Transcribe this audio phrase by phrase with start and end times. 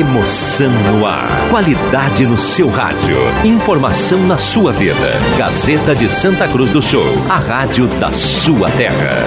[0.00, 1.28] Emoção no ar.
[1.50, 3.18] Qualidade no seu rádio.
[3.44, 5.12] Informação na sua vida.
[5.36, 7.04] Gazeta de Santa Cruz do Sul.
[7.28, 9.22] A rádio da sua terra.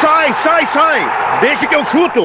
[0.00, 1.38] Sai, sai, sai!
[1.42, 2.24] Deixa que eu chuto!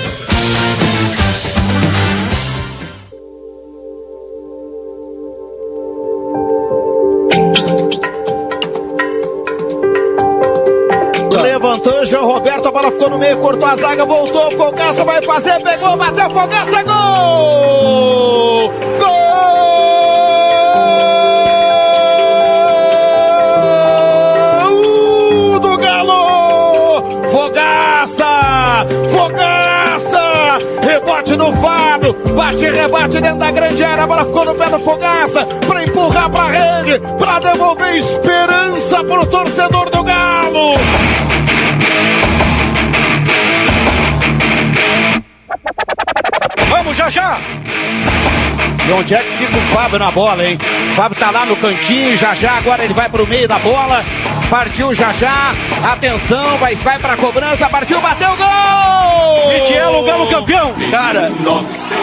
[12.25, 16.29] Roberto, a bola ficou no meio, cortou a zaga, voltou, Fogaça vai fazer, pegou, bateu,
[16.29, 18.71] Fogaça, gol!
[24.69, 27.03] Gol do Galo!
[27.31, 28.85] Fogaça!
[29.11, 30.21] Fogaça!
[30.81, 34.79] Rebote no Fábio, bate rebate dentro da grande área, a bola ficou no pé do
[34.79, 40.75] Fogaça, pra empurrar pra rede, pra devolver esperança pro torcedor do Galo!
[46.83, 47.39] Vamos, já já!
[48.87, 50.57] E onde é que fica o Fábio na bola, hein?
[50.91, 54.03] O Fábio tá lá no cantinho, já já, agora ele vai pro meio da bola.
[54.49, 55.53] Partiu já já,
[55.93, 59.53] atenção, vai, vai pra cobrança, partiu, bateu, gol!
[59.53, 60.73] Mitielo, o Galo campeão!
[60.89, 61.29] Cara,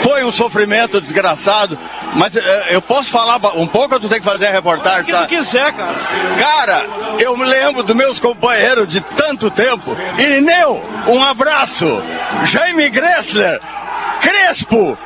[0.01, 1.77] foi um sofrimento desgraçado,
[2.15, 5.07] mas eh, eu posso falar um pouco ou tu tem que fazer a reportagem, O
[5.07, 5.27] que tá?
[5.27, 5.95] quiser, cara.
[6.39, 6.87] Cara,
[7.19, 9.97] eu me lembro dos meus companheiros de tanto tempo.
[10.17, 12.01] Irineu, um abraço.
[12.45, 13.61] Jaime Gressler,
[14.49, 14.97] Crespo,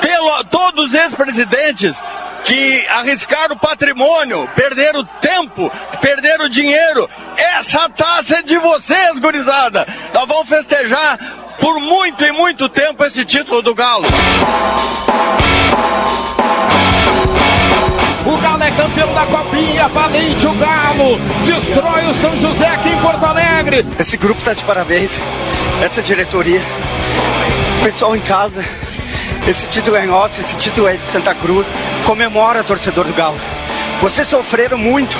[0.00, 1.96] pelo, todos os ex-presidentes
[2.44, 5.68] que arriscaram o patrimônio, perderam tempo,
[6.00, 7.10] perderam dinheiro.
[7.36, 9.84] Essa taça é de vocês, gurizada.
[10.14, 11.18] Nós vamos festejar
[11.58, 14.06] por muito e muito tempo esse título do Galo.
[18.24, 23.00] O Galo é campeão da Copinha, valente o Galo, destrói o São José aqui em
[23.00, 23.84] Porto Alegre.
[23.98, 25.18] Esse grupo tá de parabéns.
[25.82, 26.62] Essa diretoria,
[27.82, 28.62] pessoal em casa.
[29.48, 31.66] Esse título é nosso, esse título é de Santa Cruz.
[32.04, 33.38] Comemora, torcedor do Galo.
[34.00, 35.16] Vocês sofreram muito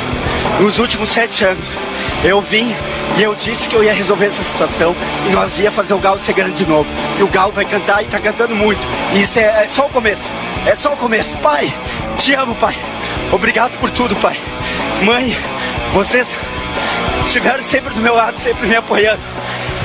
[0.60, 1.76] nos últimos sete anos.
[2.22, 2.74] Eu vim
[3.16, 4.94] e eu disse que eu ia resolver essa situação
[5.26, 6.88] e nós ia fazer o Galo ser grande de novo.
[7.18, 8.80] E o Galo vai cantar e tá cantando muito.
[9.14, 10.30] E isso é, é só o começo.
[10.66, 11.36] É só o começo.
[11.38, 11.72] Pai,
[12.16, 12.78] te amo, pai.
[13.32, 14.38] Obrigado por tudo, pai.
[15.02, 15.36] Mãe,
[15.94, 16.36] vocês
[17.24, 19.22] estiveram sempre do meu lado, sempre me apoiando.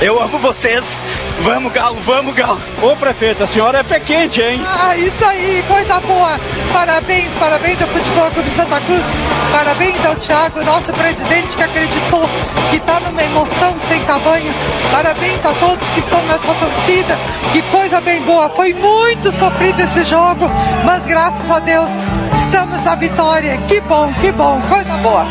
[0.00, 0.96] Eu amo vocês.
[1.40, 2.60] Vamos, Galo, vamos, Galo.
[2.82, 4.60] Ô, prefeito, a senhora é pé quente, hein?
[4.66, 6.38] Ah, isso aí, coisa boa.
[6.72, 9.06] Parabéns, parabéns ao Futebol Clube Santa Cruz.
[9.50, 12.28] Parabéns ao Thiago, nosso presidente, que acreditou,
[12.70, 14.52] que está numa emoção sem tamanho.
[14.92, 17.16] Parabéns a todos que estão nessa torcida.
[17.52, 18.50] Que coisa bem boa.
[18.50, 20.50] Foi muito sofrido esse jogo,
[20.84, 21.90] mas graças a Deus
[22.34, 23.56] estamos na vitória.
[23.66, 25.26] Que bom, que bom, coisa boa.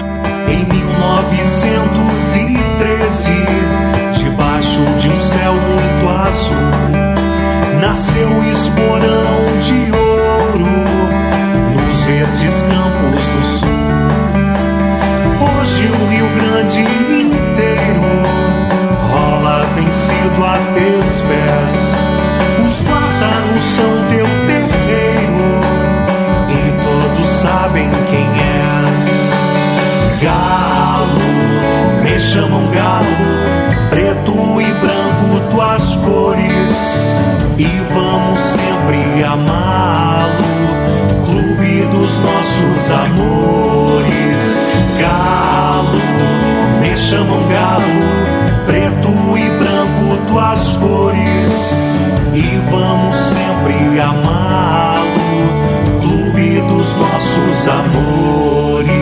[0.49, 2.04] Em 1913,
[7.85, 10.65] nasceu esporão de ouro
[11.75, 13.69] nos verdes campos do sul.
[15.39, 18.01] Hoje o Rio Grande inteiro
[19.07, 21.84] rola vencido a teus pés.
[41.95, 44.15] Dos nossos amores.
[44.99, 46.01] Galo,
[46.81, 47.83] me chamam galo,
[48.65, 51.53] preto e branco tuas cores,
[52.33, 55.07] e vamos sempre amá-lo,
[56.01, 58.94] clube dos nossos amores.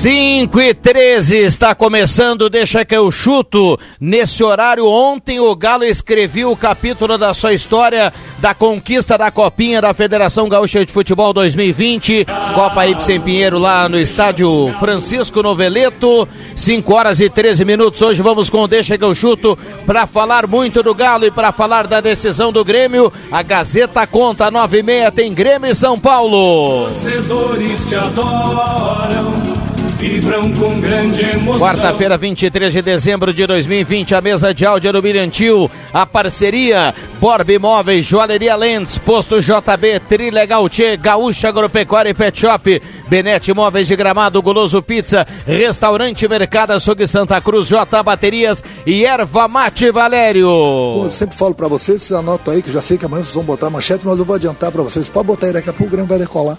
[0.00, 3.78] 5 e 13 está começando, deixa que eu chuto.
[4.00, 9.78] Nesse horário, ontem o Galo escreveu o capítulo da sua história da conquista da Copinha
[9.78, 12.24] da Federação Gaúcha de Futebol 2020.
[12.54, 16.26] Copa Ibsen Pinheiro lá no estádio Francisco Noveleto.
[16.56, 18.00] 5 horas e 13 minutos.
[18.00, 21.52] Hoje vamos com o Deixa que eu chuto para falar muito do Galo e para
[21.52, 23.12] falar da decisão do Grêmio.
[23.30, 26.84] A Gazeta conta 9 e meia tem Grêmio e São Paulo.
[26.84, 29.60] Torcedores te adoram,
[30.00, 31.60] vibram com grande emoção.
[31.60, 37.50] Quarta-feira, 23 de dezembro de 2020, a mesa de áudio do Brilhantil, a parceria Borb
[37.50, 43.94] Imóveis, Joalheria Lentes, Posto JB, Trilegal Tchê, Gaúcha Agropecuária e Pet Shop, Benete Imóveis de
[43.94, 50.48] Gramado, Goloso Pizza, Restaurante Mercado Açougue Santa Cruz, J Baterias e Erva Mate Valério.
[50.48, 53.22] Pô, eu sempre falo pra vocês, vocês anotam aí, que eu já sei que amanhã
[53.22, 55.10] vocês vão botar a manchete, mas eu vou adiantar pra vocês.
[55.10, 56.56] Pode botar aí, daqui a pouco o Grêmio vai decolar.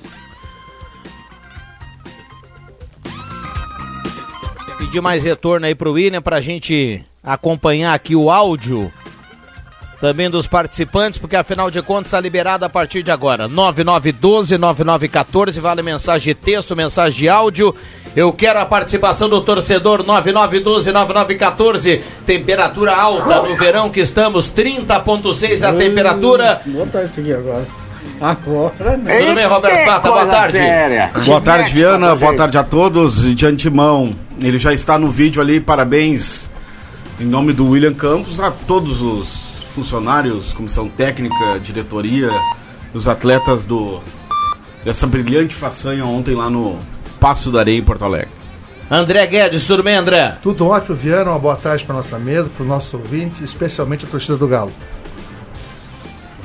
[4.81, 8.91] Pedir mais retorno aí pro William pra gente acompanhar aqui o áudio
[9.99, 13.47] também dos participantes, porque afinal de contas está liberado a partir de agora.
[13.47, 17.75] 9912-9914, vale mensagem de texto, mensagem de áudio.
[18.15, 22.01] Eu quero a participação do torcedor 9912-9914.
[22.25, 26.59] Temperatura alta no verão que estamos, 30,6 a temperatura.
[26.65, 27.67] Vou botar isso aqui agora.
[28.19, 30.09] Agora, Tudo bem, Roberto Pata?
[30.09, 30.57] Boa tarde.
[31.23, 32.15] Boa tarde, Viana.
[32.15, 33.21] Boa tarde a todos.
[33.35, 34.11] De antemão,
[34.41, 35.59] ele já está no vídeo ali.
[35.59, 36.49] Parabéns
[37.19, 42.29] em nome do William Campos a todos os funcionários, comissão técnica, diretoria,
[42.93, 44.01] os atletas do
[44.83, 46.77] dessa brilhante façanha ontem lá no
[47.19, 48.29] Passo da Areia em Porto Alegre.
[48.89, 50.37] André Guedes, tudo bem, André?
[50.41, 51.29] Tudo ótimo, Viana.
[51.29, 54.71] Uma boa tarde para nossa mesa, para os nossos ouvintes, especialmente a torcida do Galo.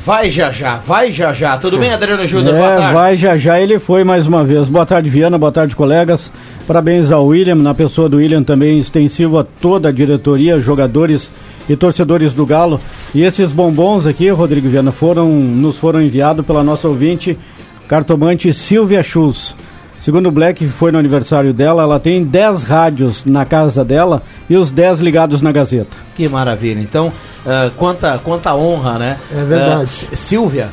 [0.06, 1.58] Vai já já, vai já já.
[1.58, 2.54] Tudo bem, Adriano Júnior?
[2.54, 2.94] Boa É, tarde.
[2.94, 4.68] vai já já, ele foi mais uma vez.
[4.68, 6.30] Boa tarde, Viana, boa tarde, colegas.
[6.64, 11.28] Parabéns ao William, na pessoa do William também extensivo a toda a diretoria, jogadores
[11.68, 12.80] e torcedores do Galo.
[13.12, 17.36] E esses bombons aqui, Rodrigo Viana, foram, nos foram enviados pela nossa ouvinte,
[17.88, 19.56] cartomante Silvia Schultz.
[20.06, 24.56] Segundo o Black, foi no aniversário dela, ela tem 10 rádios na casa dela e
[24.56, 25.96] os 10 ligados na Gazeta.
[26.14, 26.78] Que maravilha.
[26.78, 27.12] Então,
[27.44, 29.18] ah, quanta, quanta honra, né?
[29.36, 29.82] É verdade.
[29.82, 30.68] S- Silvia.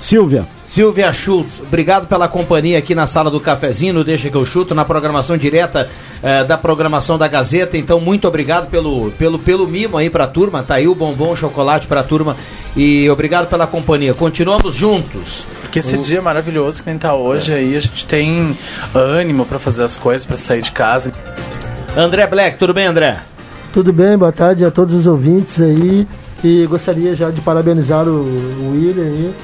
[0.00, 0.46] Silvia.
[0.62, 4.72] Silvia Schultz, obrigado pela companhia aqui na sala do cafezinho, no Deixa que eu chuto,
[4.72, 5.88] na programação direta
[6.22, 7.76] eh, da programação da Gazeta.
[7.76, 10.62] Então, muito obrigado pelo, pelo, pelo mimo aí pra turma.
[10.62, 12.36] Tá aí o bombom, o chocolate pra turma.
[12.76, 14.14] E obrigado pela companhia.
[14.14, 15.44] Continuamos juntos.
[15.76, 18.56] Porque esse O- dia maravilhoso que nem tá hoje aí, a gente tem
[18.94, 21.12] ânimo pra fazer as coisas, pra sair de casa.
[21.94, 23.18] André Black, tudo bem, André?
[23.74, 26.08] Tudo bem, boa tarde a todos os ouvintes aí.
[26.42, 29.34] E gostaria já de parabenizar o, o William aí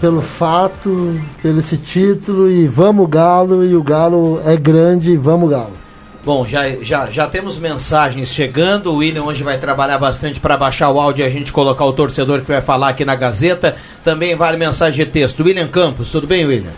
[0.00, 2.50] pelo fato, pelo esse título.
[2.50, 5.81] E vamos Galo, e o Galo é grande, vamos Galo.
[6.24, 8.92] Bom, já, já, já temos mensagens chegando.
[8.92, 11.92] O William hoje vai trabalhar bastante para baixar o áudio e a gente colocar o
[11.92, 13.74] torcedor que vai falar aqui na Gazeta.
[14.04, 15.42] Também vale mensagem de texto.
[15.42, 16.70] William Campos, tudo bem, William?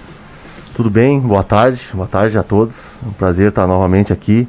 [0.75, 1.21] Tudo bem?
[1.21, 2.75] Boa tarde, boa tarde a todos.
[3.05, 4.49] É um prazer estar novamente aqui,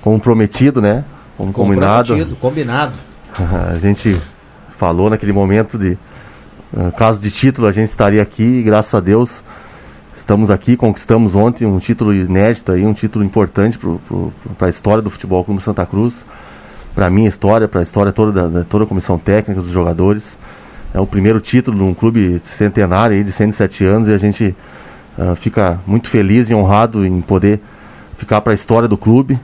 [0.00, 1.04] como prometido, né?
[1.36, 2.08] Como combinado.
[2.08, 2.92] Comprometido, combinado.
[3.74, 4.20] A gente
[4.78, 5.98] falou naquele momento de
[6.76, 9.42] eh, caso de título, a gente estaria aqui e graças a Deus
[10.28, 13.78] estamos aqui, conquistamos ontem um título inédito aí, um título importante
[14.58, 16.14] para a história do futebol Clube Santa Cruz,
[16.94, 19.70] para a minha história, para a história toda da, da- toda a comissão técnica dos
[19.70, 20.38] jogadores.
[20.92, 24.54] É o primeiro título de um clube centenário aí de 107 anos e a gente
[25.18, 27.58] ah, fica muito feliz e honrado em poder
[28.18, 29.40] ficar para a história do clube.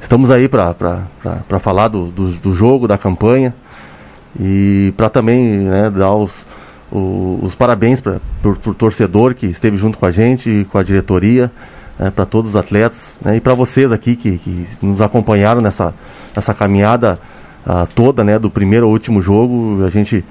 [0.00, 1.04] Estamos aí para
[1.60, 3.54] falar do, do, do jogo, da campanha
[4.40, 6.32] e para também né, dar os,
[6.92, 11.50] o- os parabéns para o torcedor que esteve junto com a gente, com a diretoria,
[12.14, 15.94] para todos os atletas né, e para vocês aqui que, que nos acompanharam nessa,
[16.34, 17.20] nessa caminhada
[17.64, 19.84] ah, toda né, do primeiro ao último jogo.
[19.84, 20.24] A gente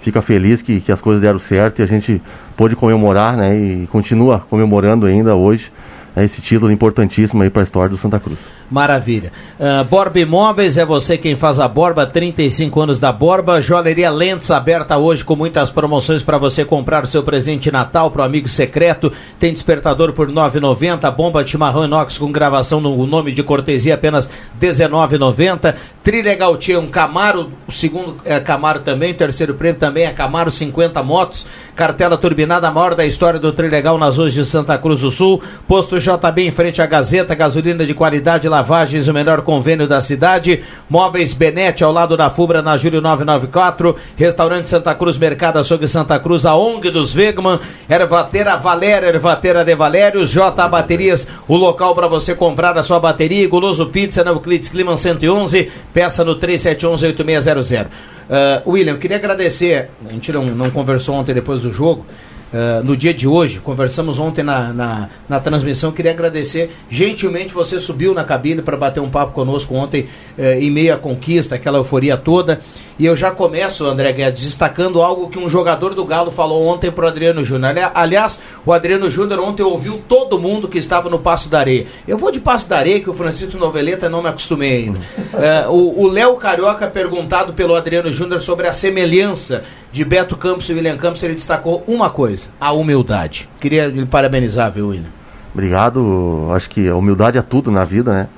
[0.00, 2.22] fica feliz que, que as coisas deram certo e a gente
[2.56, 5.70] pôde comemorar né, e continua comemorando ainda hoje
[6.16, 8.38] né, esse título importantíssimo para a história do Santa Cruz.
[8.70, 9.32] Maravilha.
[9.58, 13.60] Ah, Borba Imóveis, é você quem faz a Borba, 35 anos da Borba.
[13.60, 18.24] Joalheria Lentes aberta hoje com muitas promoções para você comprar seu presente Natal para o
[18.24, 19.12] amigo secreto.
[19.38, 24.30] Tem despertador por 9,90, bomba de chimarrão inox com gravação no nome de cortesia apenas
[24.60, 25.74] 19,90.
[26.04, 30.50] Trilegal Tia, um Camaro, o segundo é Camaro também, o terceiro prêmio também é Camaro
[30.50, 31.46] 50 motos.
[31.74, 35.42] Cartela turbinada, a maior da história do Trilegal nas ruas de Santa Cruz do Sul.
[35.66, 40.62] Posto JB em frente à Gazeta, gasolina de qualidade, lavagens, o melhor convênio da cidade.
[40.88, 43.96] Móveis Benete ao lado da Fubra, na Júlio 994.
[44.16, 47.58] Restaurante Santa Cruz, Mercado Açougue Santa Cruz, a ONG dos Wegman.
[47.88, 50.30] Ervateira Valéria, Ervateira de Valérios.
[50.30, 53.48] J Baterias, o local para você comprar a sua bateria.
[53.48, 55.70] Guloso Pizza, na Euclides Climan 111.
[55.92, 57.86] Peça no 3711-8600.
[57.86, 59.88] Uh, William, eu queria agradecer.
[60.06, 62.04] A gente não, não conversou ontem depois do jogo.
[62.52, 65.92] Uh, no dia de hoje, conversamos ontem na, na, na, transmissão.
[65.92, 67.54] Queria agradecer gentilmente.
[67.54, 71.54] Você subiu na cabine para bater um papo conosco ontem, uh, em meio à conquista,
[71.54, 72.60] aquela euforia toda.
[72.98, 76.90] E eu já começo, André Guedes, destacando algo que um jogador do Galo falou ontem
[76.90, 77.72] para o Adriano Júnior.
[77.94, 81.86] Aliás, o Adriano Júnior ontem ouviu todo mundo que estava no Passo da Areia.
[82.06, 85.00] Eu vou de Passo da Areia, que o Francisco Noveleta não me acostumei ainda.
[85.30, 90.72] Uh, o Léo Carioca, perguntado pelo Adriano Júnior sobre a semelhança de Beto Campos e
[90.72, 93.48] William Campos, ele destacou uma coisa: a humildade.
[93.60, 95.10] Queria lhe parabenizar, viu, William?
[95.52, 96.48] Obrigado.
[96.54, 98.28] Acho que a humildade é tudo na vida, né?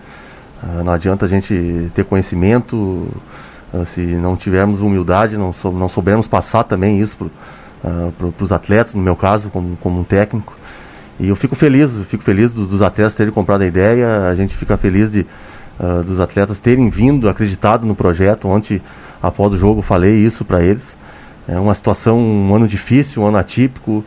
[0.62, 2.76] Uh, não adianta a gente ter conhecimento
[3.72, 8.52] uh, se não tivermos humildade, não, sou, não soubermos passar também isso para uh, os
[8.52, 10.56] atletas, no meu caso, como, como um técnico.
[11.20, 14.56] E eu fico feliz, fico feliz dos, dos atletas terem comprado a ideia, a gente
[14.56, 15.26] fica feliz de
[16.06, 18.46] dos atletas terem vindo, acreditado no projeto.
[18.46, 18.80] Ontem,
[19.20, 20.96] após o jogo, falei isso para eles.
[21.48, 24.04] É uma situação, um ano difícil, um ano atípico,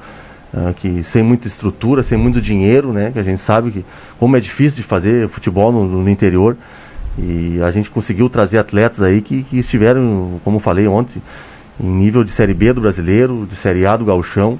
[0.53, 3.11] uh, que sem muita estrutura, sem muito dinheiro, né?
[3.11, 3.85] Que a gente sabe que
[4.19, 6.55] como é difícil de fazer futebol no, no interior.
[7.17, 11.21] E a gente conseguiu trazer atletas aí que, que estiveram, como falei ontem,
[11.79, 14.57] em nível de Série B do brasileiro, de Série A do gauchão,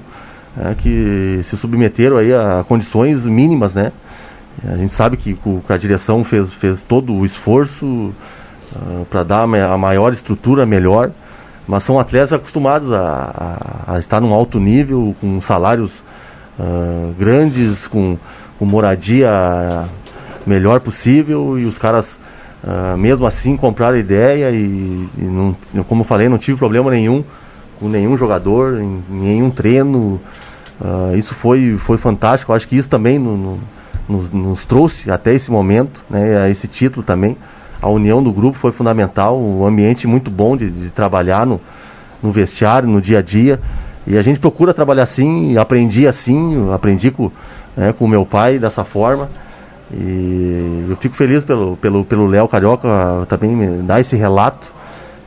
[0.58, 3.92] é, que se submeteram aí a condições mínimas, né?
[4.66, 9.42] A gente sabe que, que a direção fez, fez todo o esforço uh, para dar
[9.42, 11.10] a maior estrutura melhor
[11.66, 15.90] mas são atletas acostumados a, a, a estar num alto nível, com salários
[16.58, 18.16] uh, grandes, com,
[18.58, 19.84] com, moradia
[20.46, 22.18] melhor possível, e os caras,
[22.62, 25.56] uh, mesmo assim, compraram a ideia e, e não,
[25.88, 27.24] como eu falei, não tive problema nenhum
[27.80, 30.20] com nenhum jogador, em, em nenhum treino.
[30.80, 33.58] Uh, isso foi, foi fantástico, eu acho que isso também no, no,
[34.08, 37.36] nos, nos trouxe até esse momento, né, a esse título também
[37.86, 41.60] a união do grupo foi fundamental, um ambiente muito bom de, de trabalhar no,
[42.20, 43.60] no vestiário, no dia a dia.
[44.06, 47.30] E a gente procura trabalhar assim, aprendi assim, aprendi com
[47.76, 49.28] né, o meu pai dessa forma.
[49.92, 52.88] E eu fico feliz pelo pelo pelo Léo Carioca
[53.28, 54.72] também me dar esse relato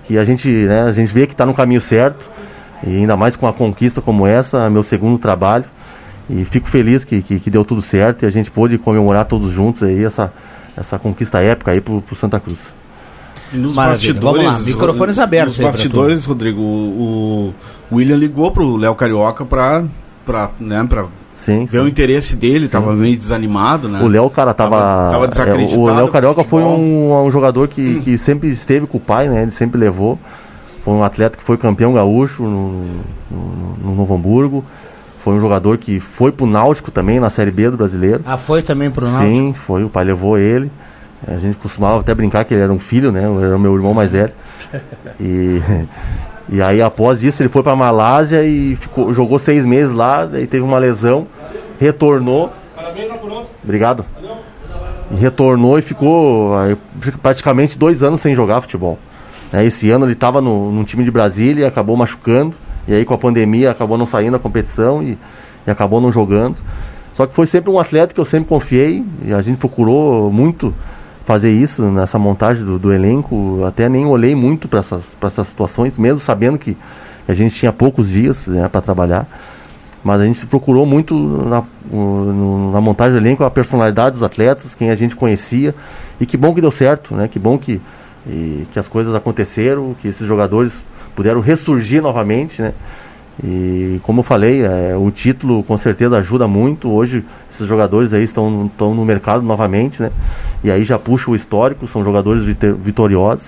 [0.04, 2.30] que a gente né, a gente vê que está no caminho certo
[2.86, 5.63] e ainda mais com uma conquista como essa, meu segundo trabalho.
[6.30, 9.54] E fico feliz que, que, que deu tudo certo e a gente pôde comemorar todos
[9.54, 10.32] juntos aí essa
[10.78, 12.60] essa conquista épica aí pro, pro Santa Cruz.
[13.52, 14.14] E nos Maravilha.
[14.14, 15.60] bastidores, Vamos lá, microfones abertos.
[15.60, 17.54] Nos bastidores, Rodrigo, o,
[17.90, 19.84] o William ligou pro Léo Carioca para
[20.26, 20.88] para né,
[21.38, 21.80] Sim, ver sim.
[21.80, 22.72] o interesse dele, sim.
[22.72, 24.00] tava meio desanimado, né?
[24.02, 24.78] O Léo, cara, tava.
[24.78, 25.90] Tava, tava desacreditado.
[25.90, 28.02] É, o Léo Carioca foi um, um, jogador que, hum.
[28.02, 29.44] que sempre esteve com o pai, né?
[29.44, 30.20] Ele sempre levou.
[30.84, 32.84] Foi um atleta que foi campeão gaúcho no,
[33.32, 34.64] no, no Novo Hamburgo.
[35.30, 38.24] Foi um jogador que foi pro Náutico também, na Série B do Brasileiro.
[38.26, 39.32] Ah, foi também pro Náutico?
[39.32, 39.84] Sim, foi.
[39.84, 40.72] O pai levou ele.
[41.28, 43.22] A gente costumava até brincar que ele era um filho, né?
[43.22, 44.34] Era o meu irmão mais velho.
[45.22, 45.62] E,
[46.50, 50.26] e aí, após isso, ele foi pra Malásia e ficou, jogou seis meses lá.
[50.26, 51.28] Daí teve uma lesão,
[51.80, 52.52] retornou.
[53.64, 54.06] Obrigado.
[55.12, 56.76] E retornou e ficou aí,
[57.22, 58.98] praticamente dois anos sem jogar futebol.
[59.54, 62.56] Esse ano ele estava no, num time de Brasília e acabou machucando.
[62.89, 65.15] E aí com a pandemia acabou não saindo da competição e,
[65.67, 66.58] e acabou não jogando.
[67.13, 70.74] Só que foi sempre um atleta que eu sempre confiei e a gente procurou muito
[71.24, 73.63] fazer isso nessa montagem do, do elenco.
[73.63, 76.75] Até nem olhei muito para essas, essas situações, mesmo sabendo que
[77.27, 79.27] a gente tinha poucos dias né, para trabalhar.
[80.03, 81.63] Mas a gente procurou muito na,
[82.72, 85.75] na montagem do elenco a personalidade dos atletas, quem a gente conhecia.
[86.19, 87.27] E que bom que deu certo, né?
[87.27, 87.79] Que bom que,
[88.25, 90.74] e, que as coisas aconteceram, que esses jogadores
[91.20, 92.74] puderam ressurgir novamente, né?
[93.44, 96.90] E como eu falei, é, o título com certeza ajuda muito.
[96.90, 100.12] Hoje esses jogadores aí estão, estão no mercado novamente, né?
[100.64, 102.42] E aí já puxa o histórico, são jogadores
[102.82, 103.48] vitoriosos.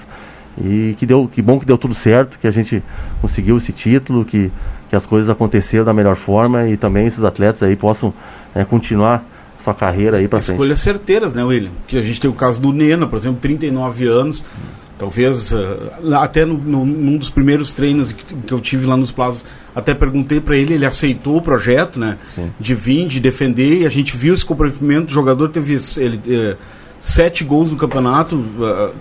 [0.61, 2.83] E que deu, que bom que deu tudo certo, que a gente
[3.21, 4.51] conseguiu esse título, que,
[4.89, 8.13] que as coisas aconteceram da melhor forma e também esses atletas aí possam
[8.53, 9.23] é, continuar
[9.63, 10.57] sua carreira aí para frente.
[10.57, 11.71] Escolhas certeiras, né, William?
[11.87, 14.43] Que a gente tem o caso do Nena, por exemplo, 39 anos.
[15.01, 19.11] Talvez, uh, até no, no, num dos primeiros treinos que, que, eu tive lá nos
[19.11, 19.43] Plazos,
[19.73, 22.19] até perguntei para ele, ele aceitou o projeto, né?
[22.35, 22.51] Sim.
[22.59, 25.09] De vir, de defender, e a gente viu esse comprometimento.
[25.09, 26.55] O jogador teve ele, uh,
[27.01, 28.35] sete gols no campeonato.
[28.35, 28.93] Uh,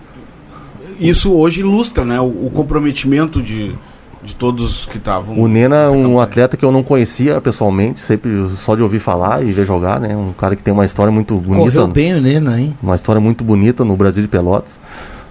[0.99, 2.19] isso hoje ilustra, né?
[2.19, 3.75] O, o comprometimento de,
[4.23, 5.39] de todos que estavam.
[5.39, 9.45] O Nena é um atleta que eu não conhecia pessoalmente, sempre só de ouvir falar
[9.45, 10.17] e ver jogar, né?
[10.17, 11.73] Um cara que tem uma história muito bonita.
[11.73, 12.75] Correu bem o Nena, hein?
[12.83, 14.81] Uma história muito bonita no Brasil de Pelotas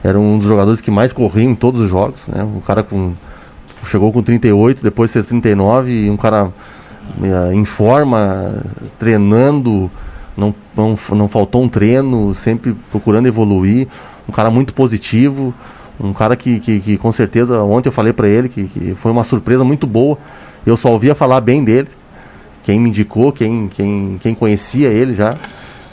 [0.03, 2.44] era um dos jogadores que mais corria em todos os jogos, né?
[2.44, 3.13] Um cara com
[3.88, 6.51] chegou com 38, depois fez 39 e um cara
[7.22, 8.62] é, em forma,
[9.00, 9.89] treinando,
[10.36, 13.88] não, não, não faltou um treino, sempre procurando evoluir,
[14.27, 15.53] um cara muito positivo,
[16.00, 19.12] um cara que, que, que com certeza, ontem eu falei para ele que, que foi
[19.12, 20.18] uma surpresa muito boa,
[20.65, 21.88] eu só ouvia falar bem dele,
[22.63, 25.38] quem me indicou, quem, quem, quem conhecia ele já.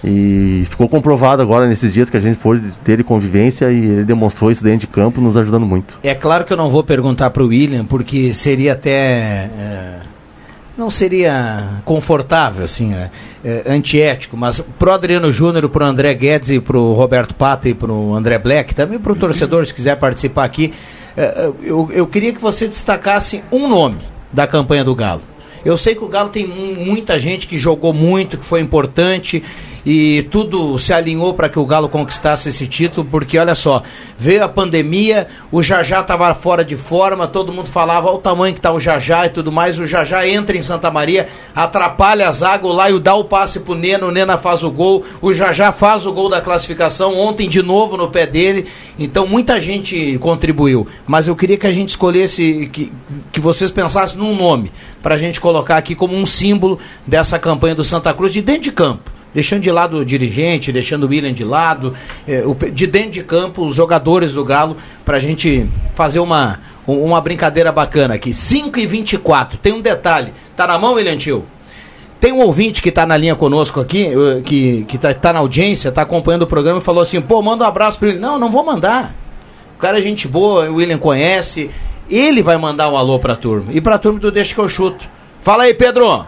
[0.06, 4.52] E ficou comprovado agora nesses dias que a gente pôde ter convivência e ele demonstrou
[4.52, 5.98] isso dentro de campo, nos ajudando muito.
[6.02, 9.50] É claro que eu não vou perguntar para o William, porque seria até.
[9.58, 9.98] É,
[10.78, 13.10] não seria confortável, assim, né?
[13.46, 18.12] é, antiético, mas pro Adriano Júnior, pro André Guedes e pro Roberto Pata e pro
[18.12, 20.74] André Black, também pro torcedor, se quiser participar aqui,
[21.16, 23.98] é, eu, eu queria que você destacasse um nome
[24.32, 25.22] da campanha do Galo.
[25.64, 29.44] Eu sei que o Galo tem muita gente que jogou muito, que foi importante
[29.86, 33.84] e tudo se alinhou para que o Galo conquistasse esse título, porque olha só,
[34.18, 38.58] veio a pandemia, o Jajá estava fora de forma, todo mundo falava o tamanho que
[38.58, 42.66] está o Jajá e tudo mais, o Jajá entra em Santa Maria, atrapalha a zaga,
[42.66, 46.04] o Laio dá o passe pro Nena, o Nena faz o gol, o Jajá faz
[46.04, 48.66] o gol da classificação, ontem de novo no pé dele,
[48.98, 52.92] então muita gente contribuiu, mas eu queria que a gente escolhesse, que,
[53.32, 56.76] que vocês pensassem num nome, para a gente colocar aqui como um símbolo
[57.06, 61.04] dessa campanha do Santa Cruz de dentro de campo deixando de lado o dirigente, deixando
[61.04, 61.92] o William de lado,
[62.26, 66.58] é, o, de dentro de campo, os jogadores do Galo, para a gente fazer uma,
[66.86, 68.32] uma brincadeira bacana aqui.
[68.32, 70.32] 5 e 24 tem um detalhe.
[70.56, 71.44] Tá na mão, William Tio?
[72.18, 74.08] Tem um ouvinte que está na linha conosco aqui,
[74.42, 77.62] que, que tá, tá na audiência, está acompanhando o programa e falou assim: pô, manda
[77.62, 78.18] um abraço para ele.
[78.18, 79.14] Não, não vou mandar.
[79.74, 81.70] O cara é gente boa, o William conhece.
[82.08, 83.66] Ele vai mandar um alô para a turma.
[83.70, 85.06] E para a turma do Deixa que eu chuto.
[85.42, 86.24] Fala aí, Pedro.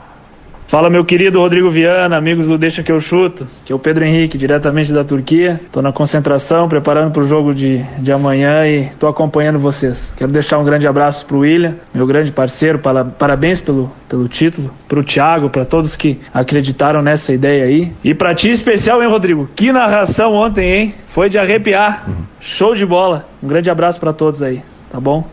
[0.69, 4.05] Fala meu querido Rodrigo Viana, amigos do Deixa que eu chuto, que é o Pedro
[4.05, 5.59] Henrique, diretamente da Turquia.
[5.65, 10.13] Estou na concentração, preparando para o jogo de, de amanhã e estou acompanhando vocês.
[10.15, 14.29] Quero deixar um grande abraço para o William, meu grande parceiro, para, parabéns pelo, pelo
[14.29, 17.91] título, para o Thiago, para todos que acreditaram nessa ideia aí.
[18.05, 19.49] E para ti especial, hein, Rodrigo?
[19.57, 20.95] Que narração ontem, hein?
[21.07, 22.05] Foi de arrepiar.
[22.07, 22.15] Uhum.
[22.41, 23.27] Show de bola.
[23.43, 25.27] Um grande abraço para todos aí, tá bom?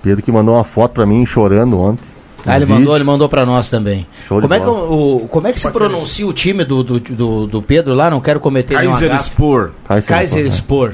[0.00, 2.13] Pedro que mandou uma foto para mim chorando ontem.
[2.46, 4.06] Ah, ele mandou, ele mandou para nós também.
[4.28, 7.62] como é, que, o, como é que se pronuncia o time do, do, do, do
[7.62, 8.10] Pedro lá?
[8.10, 9.70] Não quero cometer Kaiser Spor.
[10.06, 10.92] Kaiser Spor.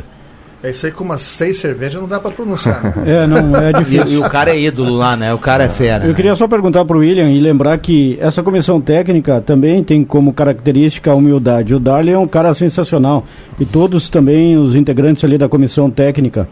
[0.62, 2.84] É isso aí com umas seis cervejas não dá para pronunciar.
[2.84, 2.92] Né?
[3.24, 4.08] é, não, é difícil.
[4.08, 5.32] E, e, o cara é ídolo lá, né?
[5.32, 6.04] O cara é fera.
[6.04, 10.04] Eu queria só perguntar para o William e lembrar que essa comissão técnica também tem
[10.04, 11.74] como característica a humildade.
[11.74, 13.24] O Darley é um cara sensacional.
[13.58, 16.46] E todos também, os integrantes ali da comissão técnica.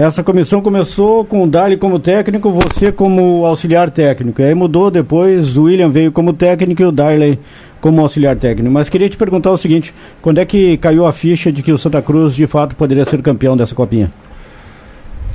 [0.00, 4.40] Essa comissão começou com o Dali como técnico, você como auxiliar técnico.
[4.40, 7.38] Aí mudou depois, o William veio como técnico e o Darley
[7.82, 8.72] como auxiliar técnico.
[8.72, 11.76] Mas queria te perguntar o seguinte: quando é que caiu a ficha de que o
[11.76, 14.10] Santa Cruz de fato poderia ser campeão dessa copinha?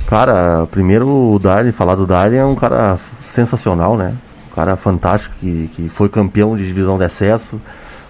[0.08, 2.98] Cara, primeiro o Darley, falar do Darley é um cara
[3.32, 4.14] sensacional, né?
[4.50, 7.60] Um cara fantástico que, que foi campeão de divisão de acesso,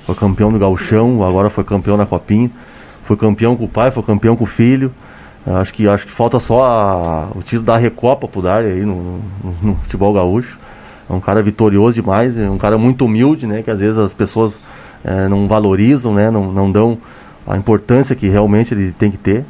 [0.06, 2.50] foi campeão do Gauchão, agora foi campeão na Copinha,
[3.04, 4.90] foi campeão com o pai, foi campeão com o filho.
[5.46, 9.20] Acho que, acho que falta só a, o título da Recopa pro Dário aí no,
[9.44, 10.58] no, no, futebol gaúcho.
[11.08, 13.62] É um cara vitorioso demais, é um cara muito humilde, né?
[13.62, 14.58] Que às vezes as pessoas
[15.04, 16.32] é, não valorizam, né?
[16.32, 16.98] Não, não dão
[17.46, 19.44] a importância que realmente ele tem que ter.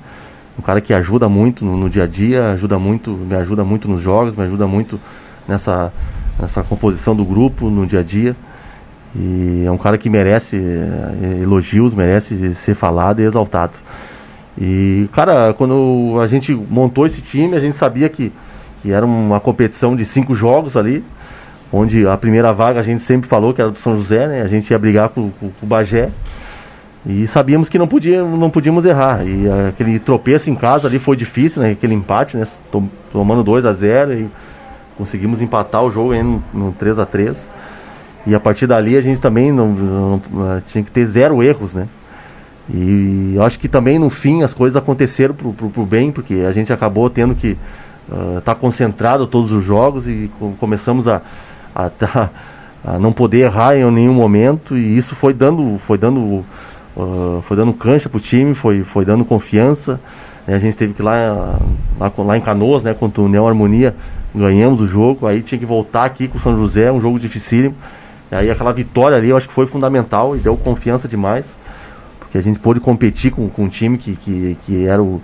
[0.58, 3.88] Um cara que ajuda muito no, no dia a dia, ajuda muito, me ajuda muito
[3.88, 5.00] nos jogos, me ajuda muito
[5.48, 5.90] nessa,
[6.38, 8.36] nessa composição do grupo no dia a dia.
[9.14, 13.72] E é um cara que merece é, elogios, merece ser falado e exaltado.
[14.58, 18.32] E, cara, quando a gente montou esse time, a gente sabia que,
[18.82, 21.04] que era uma competição de cinco jogos ali,
[21.72, 24.42] onde a primeira vaga a gente sempre falou que era do São José, né?
[24.42, 26.10] A gente ia brigar com, com, com o Bagé.
[27.08, 29.24] E sabíamos que não, podia, não podíamos errar.
[29.24, 31.72] E aquele tropeço em casa ali foi difícil, né?
[31.72, 32.48] Aquele empate, né?
[33.12, 34.28] Tomando 2 a 0 e
[34.96, 37.36] conseguimos empatar o jogo no, no 3 a 3
[38.26, 41.72] E a partir dali a gente também não, não, não tinha que ter zero erros,
[41.72, 41.86] né?
[42.72, 46.44] E eu acho que também no fim as coisas aconteceram pro, pro, pro bem, porque
[46.48, 47.56] a gente acabou tendo que
[48.08, 51.22] estar uh, tá concentrado todos os jogos e começamos a,
[51.74, 52.30] a, tá,
[52.84, 56.44] a, não poder errar em nenhum momento e isso foi dando, foi dando,
[56.96, 60.00] uh, foi dando cancha pro time, foi, foi dando confiança.
[60.46, 60.56] Né?
[60.56, 61.58] A gente teve que ir lá,
[62.00, 63.94] lá, lá em Canoas, né, contra o Neo Harmonia,
[64.34, 67.76] ganhamos o jogo, aí tinha que voltar aqui com o São José, um jogo dificílimo.
[68.30, 71.44] E aí aquela vitória ali eu acho que foi fundamental e deu confiança demais
[72.36, 75.22] que a gente pôde competir com, com um time que, que, que era o,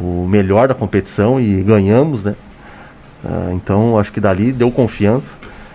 [0.00, 2.34] o melhor da competição e ganhamos, né?
[3.24, 5.26] Uh, então acho que dali deu confiança.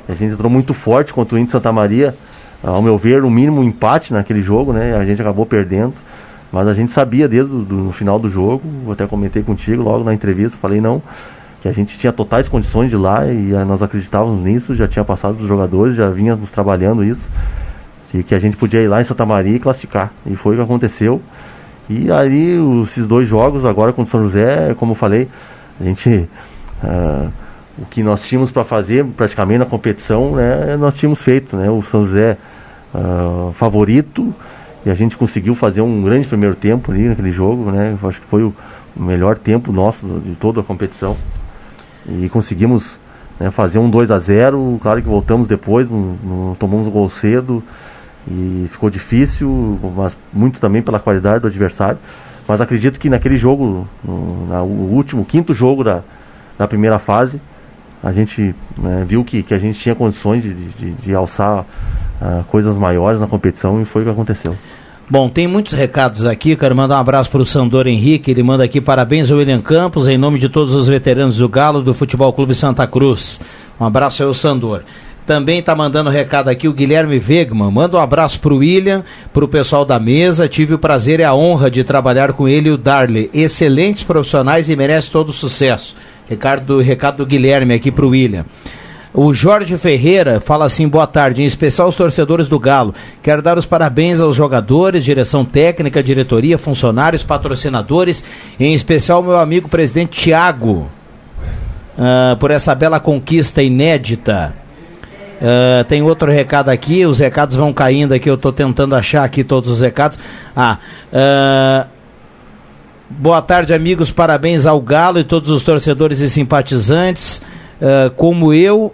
[0.08, 2.16] A gente entrou muito forte contra o Índio Santa Maria.
[2.64, 4.96] Uh, ao meu ver, o mínimo empate naquele jogo, né?
[4.96, 5.94] A gente acabou perdendo.
[6.52, 10.06] Mas a gente sabia desde o do, final do jogo, eu até comentei contigo logo
[10.06, 11.04] na entrevista, falei não,
[11.62, 14.88] que a gente tinha totais condições de ir lá e uh, nós acreditávamos nisso, já
[14.88, 17.30] tinha passado dos jogadores, já vínhamos trabalhando isso
[18.12, 20.12] que, a gente podia ir lá em Santa Maria e classificar.
[20.26, 21.22] E foi o que aconteceu.
[21.90, 25.28] E aí, esses dois jogos agora contra o São José, como eu falei,
[25.80, 26.28] a gente
[26.84, 27.32] uh,
[27.78, 31.82] o que nós tínhamos para fazer praticamente na competição, né, nós tínhamos feito, né, o
[31.84, 32.38] São José
[32.94, 34.34] uh, favorito.
[34.86, 38.28] E a gente conseguiu fazer um grande primeiro tempo ali naquele jogo, né, acho que
[38.28, 38.54] foi o,
[38.96, 41.16] o melhor tempo nosso de toda a competição.
[42.08, 42.98] E conseguimos
[43.40, 47.10] né, fazer um 2 a 0 claro que voltamos depois, um, um, tomamos um gol
[47.10, 47.64] cedo
[48.30, 51.98] e ficou difícil, mas muito também pela qualidade do adversário,
[52.48, 56.02] mas acredito que naquele jogo, no, último, quinto jogo da,
[56.58, 57.42] da primeira fase,
[58.04, 61.66] a gente né, viu que, que a gente tinha condições de, de, de alçar
[62.22, 64.56] uh, coisas maiores na competição e foi o que aconteceu.
[65.10, 66.56] Bom, tem muitos recados aqui.
[66.56, 68.30] Quero mandar um abraço para o Sandor Henrique.
[68.30, 71.82] Ele manda aqui parabéns ao William Campos, em nome de todos os veteranos do Galo
[71.82, 73.40] do Futebol Clube Santa Cruz.
[73.80, 74.82] Um abraço ao Sandor.
[75.28, 77.70] Também está mandando recado aqui o Guilherme Wegman.
[77.70, 80.48] Manda um abraço para o William, para o pessoal da mesa.
[80.48, 83.30] Tive o prazer e a honra de trabalhar com ele e o Darley.
[83.34, 85.98] Excelentes profissionais e merece todo sucesso.
[86.30, 88.46] Recado, recado do Guilherme aqui para o William.
[89.14, 92.96] O Jorge Ferreira fala assim: boa tarde, em especial aos torcedores do Galo.
[93.22, 98.24] Quero dar os parabéns aos jogadores, direção técnica, diretoria, funcionários, patrocinadores,
[98.58, 100.88] em especial meu amigo presidente Tiago,
[101.98, 104.67] uh, por essa bela conquista inédita.
[105.38, 109.44] Uh, tem outro recado aqui, os recados vão caindo aqui, eu estou tentando achar aqui
[109.44, 110.18] todos os recados.
[110.56, 110.80] Ah,
[111.14, 111.88] uh,
[113.08, 117.42] boa tarde, amigos, parabéns ao Galo e todos os torcedores e simpatizantes.
[117.80, 118.92] Uh, como eu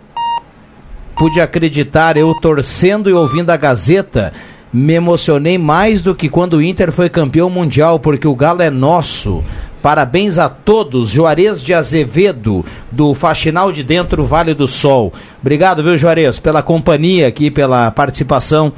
[1.16, 4.34] pude acreditar, eu torcendo e ouvindo a Gazeta,
[4.74, 8.70] me emocionei mais do que quando o Inter foi campeão mundial, porque o Galo é
[8.70, 9.44] nosso.
[9.84, 15.12] Parabéns a todos, Juarez de Azevedo, do Faxinal de Dentro, Vale do Sol.
[15.42, 18.72] Obrigado, viu, Juarez, pela companhia aqui, pela participação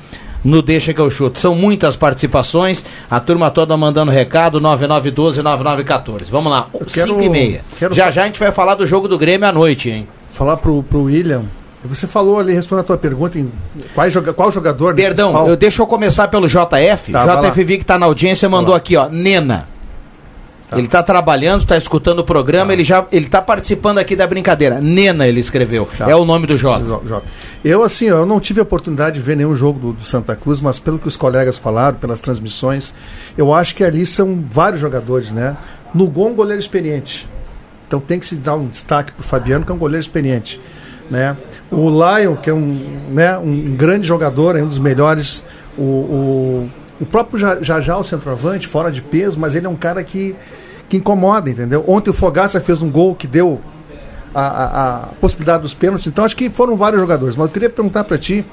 [0.44, 1.40] no Deixa que eu chuto.
[1.40, 6.24] São muitas participações, a turma toda mandando recado, 9912-9914.
[6.32, 7.62] Vamos lá, 5 e meia.
[7.92, 10.08] Já já a gente vai falar do jogo do Grêmio à noite, hein?
[10.34, 11.44] Falar pro, pro William.
[11.84, 13.52] Você falou ali, respondendo a tua pergunta, em
[13.94, 14.96] qual, joga, qual jogador...
[14.96, 17.12] Perdão, eu, deixa eu começar pelo JF.
[17.12, 19.75] Tá, JFV que está na audiência mandou aqui, ó, Nena.
[20.70, 20.78] Tá.
[20.78, 22.74] Ele está trabalhando, está escutando o programa, tá.
[22.74, 24.82] ele já ele está participando aqui da brincadeira.
[24.82, 25.88] Nena, ele escreveu.
[25.98, 26.10] Tá.
[26.10, 27.02] É o nome do Jota.
[27.64, 30.60] Eu, assim, eu não tive a oportunidade de ver nenhum jogo do, do, Santa Cruz,
[30.62, 32.94] mas pelo que os colegas falaram, pelas transmissões,
[33.38, 35.56] eu acho que ali são vários jogadores, né?
[35.94, 37.28] No gol, um goleiro experiente.
[37.88, 40.60] Então tem que se dar um destaque para o Fabiano, que é um goleiro experiente.
[41.10, 41.38] Né?
[41.72, 45.44] O Lion, que é um, né, um grande jogador, é um dos melhores.
[45.78, 50.04] O, o o próprio Jajá, o centroavante, fora de peso, mas ele é um cara
[50.04, 50.36] que,
[50.88, 51.84] que incomoda, entendeu?
[51.88, 53.60] Ontem o Fogaça fez um gol que deu
[54.34, 57.36] a, a, a possibilidade dos pênaltis, então acho que foram vários jogadores.
[57.36, 58.46] Mas eu queria perguntar para ti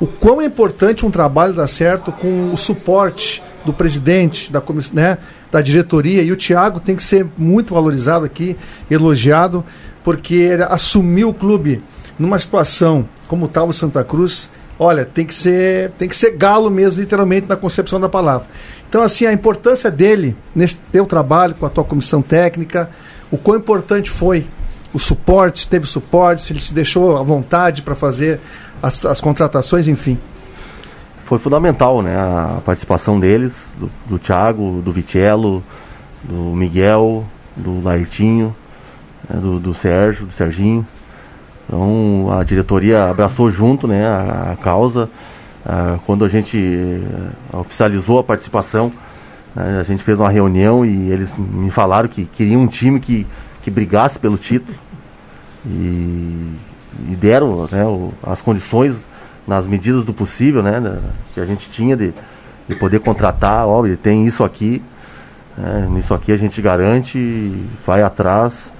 [0.00, 5.18] o quão é importante um trabalho dar certo com o suporte do presidente, da, né,
[5.50, 8.56] da diretoria, e o Thiago tem que ser muito valorizado aqui,
[8.90, 9.64] elogiado,
[10.02, 11.80] porque ele assumiu o clube
[12.18, 16.70] numa situação como estava o Santa Cruz, Olha, tem que ser, tem que ser galo
[16.70, 18.46] mesmo, literalmente, na concepção da palavra.
[18.88, 22.90] Então, assim, a importância dele nesse teu trabalho com a tua comissão técnica,
[23.30, 24.46] o quão importante foi
[24.92, 28.38] o suporte, se teve suporte, se ele te deixou à vontade para fazer
[28.80, 30.18] as, as, contratações, enfim.
[31.24, 32.16] Foi fundamental, né?
[32.16, 35.64] A participação deles, do, do Thiago, do Vitello,
[36.22, 37.24] do Miguel,
[37.56, 38.54] do Laertinho,
[39.28, 39.40] né?
[39.40, 40.86] do, do Sérgio, do Serginho.
[41.66, 45.08] Então a diretoria abraçou junto né, a, a causa.
[45.64, 48.92] Uh, quando a gente uh, oficializou a participação,
[49.56, 53.26] uh, a gente fez uma reunião e eles me falaram que queriam um time que,
[53.62, 54.76] que brigasse pelo título.
[55.66, 56.52] E,
[57.08, 58.94] e deram né, o, as condições
[59.46, 61.00] nas medidas do possível né,
[61.32, 62.12] que a gente tinha de,
[62.68, 63.66] de poder contratar.
[63.66, 64.82] Ó, ele tem isso aqui,
[65.56, 68.73] né, nisso aqui a gente garante, vai atrás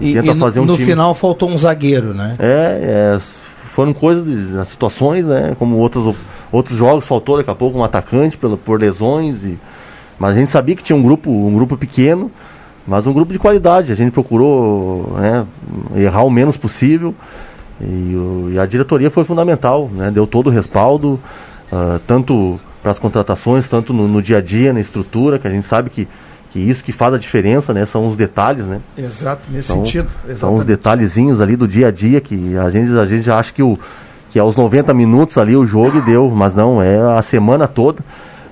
[0.00, 0.90] e, tenta e fazer um no time.
[0.90, 2.36] final faltou um zagueiro, né?
[2.38, 3.40] É, é
[3.80, 5.54] foram coisas, de, situações, né?
[5.58, 6.14] Como outros,
[6.50, 9.42] outros jogos faltou daqui a pouco um atacante pelo, por lesões.
[9.42, 9.58] E,
[10.18, 12.30] mas a gente sabia que tinha um grupo, um grupo pequeno,
[12.86, 13.92] mas um grupo de qualidade.
[13.92, 15.46] A gente procurou né,
[15.96, 17.14] errar o menos possível.
[17.80, 20.10] E, e, a diretoria foi fundamental, né?
[20.10, 21.18] Deu todo o respaldo,
[21.72, 25.50] uh, tanto para as contratações, tanto no, no dia a dia, na estrutura, que a
[25.50, 26.06] gente sabe que
[26.50, 27.86] que isso que faz a diferença, né?
[27.86, 28.80] São os detalhes, né?
[28.98, 30.08] Exato, nesse são, sentido.
[30.24, 30.40] Exatamente.
[30.40, 33.62] São os detalhezinhos ali do dia a dia que a gente, a gente acha que,
[33.62, 33.78] o,
[34.30, 38.00] que aos 90 minutos ali o jogo deu, mas não, é a semana toda.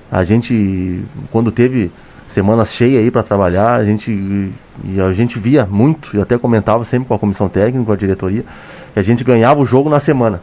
[0.09, 1.91] A gente, quando teve
[2.29, 6.85] semanas cheias aí para trabalhar, a gente, e a gente via muito, e até comentava
[6.85, 8.45] sempre com a comissão técnica, com a diretoria,
[8.93, 10.41] que a gente ganhava o jogo na semana.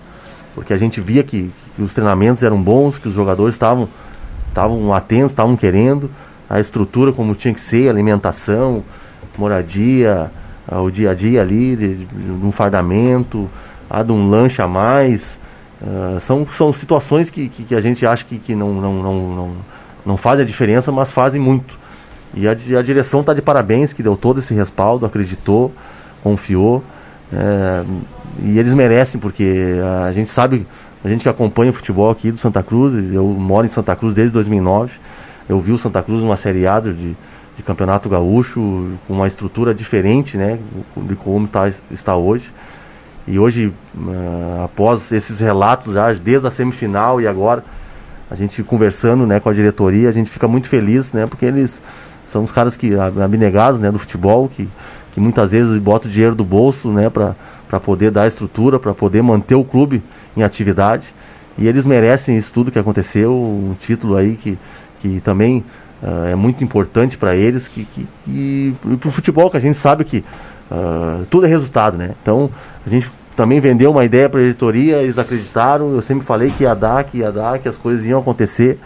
[0.54, 3.88] Porque a gente via que, que os treinamentos eram bons, que os jogadores estavam
[4.94, 6.10] atentos, estavam querendo
[6.48, 8.84] a estrutura como tinha que ser, alimentação,
[9.38, 10.30] moradia,
[10.68, 13.48] ah, o dia a dia ali, de, de, um fardamento,
[13.88, 15.22] ah, de um lanche a mais.
[15.82, 19.34] Ah, são, são situações que, que, que a gente acha que, que não, não, não,
[19.34, 19.52] não,
[20.04, 21.78] não fazem a diferença, mas fazem muito.
[22.34, 25.72] E a, a direção está de parabéns, que deu todo esse respaldo, acreditou,
[26.22, 26.82] confiou.
[27.32, 27.84] É,
[28.42, 30.66] e eles merecem, porque a gente sabe,
[31.04, 34.14] a gente que acompanha o futebol aqui do Santa Cruz, eu moro em Santa Cruz
[34.14, 34.92] desde 2009,
[35.48, 39.74] eu vi o Santa Cruz numa Série A de, de Campeonato Gaúcho, com uma estrutura
[39.74, 40.58] diferente né,
[40.96, 42.50] de como tá, está hoje.
[43.28, 47.64] E hoje, uh, após esses relatos, já desde a semifinal e agora,
[48.30, 51.72] a gente conversando né, com a diretoria, a gente fica muito feliz, né, porque eles
[52.32, 54.68] são os caras que abnegados né, do futebol, que,
[55.12, 59.22] que muitas vezes botam o dinheiro do bolso né, para poder dar estrutura, para poder
[59.22, 60.02] manter o clube
[60.36, 61.06] em atividade.
[61.58, 64.58] E eles merecem isso tudo que aconteceu, um título aí que,
[65.00, 65.64] que também
[66.02, 69.78] uh, é muito importante para eles, que, que, e para o futebol, que a gente
[69.78, 70.24] sabe que
[70.70, 72.12] uh, tudo é resultado, né?
[72.22, 72.50] Então,
[72.86, 76.62] a gente também vendeu uma ideia para a diretoria, eles acreditaram, eu sempre falei que
[76.62, 78.78] ia dar, que ia dar, que as coisas iam acontecer.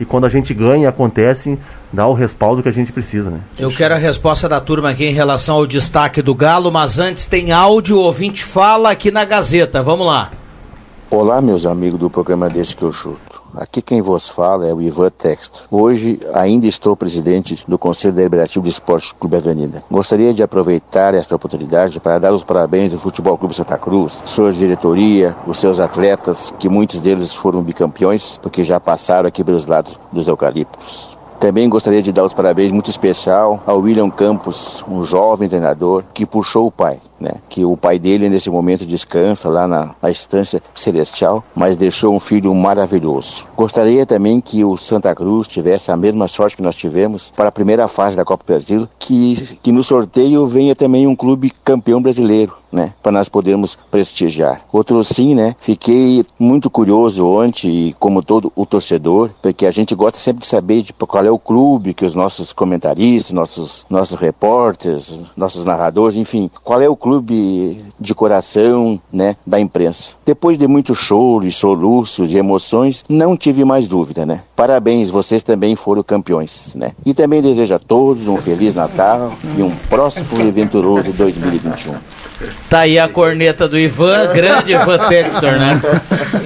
[0.00, 1.56] E quando a gente ganha, acontece,
[1.92, 3.40] dá o respaldo que a gente precisa, né?
[3.56, 7.26] Eu quero a resposta da turma aqui em relação ao destaque do Galo, mas antes
[7.26, 9.80] tem áudio, o ouvinte fala aqui na Gazeta.
[9.82, 10.30] Vamos lá.
[11.08, 13.31] Olá, meus amigos do programa Desse Que Eu Chuto.
[13.54, 15.64] Aqui quem vos fala é o Ivan Texto.
[15.70, 19.84] Hoje ainda estou presidente do Conselho Deliberativo de Esporte Clube Avenida.
[19.90, 24.52] Gostaria de aproveitar esta oportunidade para dar os parabéns ao Futebol Clube Santa Cruz, sua
[24.52, 29.98] diretoria, os seus atletas, que muitos deles foram bicampeões, porque já passaram aqui pelos lados
[30.10, 31.11] dos eucaliptos.
[31.42, 36.24] Também gostaria de dar os parabéns muito especial ao William Campos, um jovem treinador que
[36.24, 37.32] puxou o pai, né?
[37.48, 42.20] Que o pai dele nesse momento descansa lá na, na estância celestial, mas deixou um
[42.20, 43.48] filho maravilhoso.
[43.56, 47.52] Gostaria também que o Santa Cruz tivesse a mesma sorte que nós tivemos para a
[47.52, 52.54] primeira fase da Copa Brasil, que, que no sorteio venha também um clube campeão brasileiro,
[52.72, 54.62] né, para nós podermos prestigiar.
[54.72, 60.18] Outro sim, né, fiquei muito curioso ontem, como todo o torcedor, porque a gente gosta
[60.18, 65.18] sempre de saber de qual é o clube que os nossos comentaristas, nossos nossos repórteres,
[65.36, 70.12] nossos narradores, enfim, qual é o clube de coração, né, da imprensa.
[70.24, 74.42] Depois de muito choro e soluços e emoções, não tive mais dúvida, né?
[74.56, 76.92] Parabéns, vocês também foram campeões, né?
[77.04, 82.31] E também desejo a todos um feliz Natal e um próximo e venturoso 2021.
[82.68, 85.80] Tá aí a corneta do Ivan, grande Ivan Textor, né?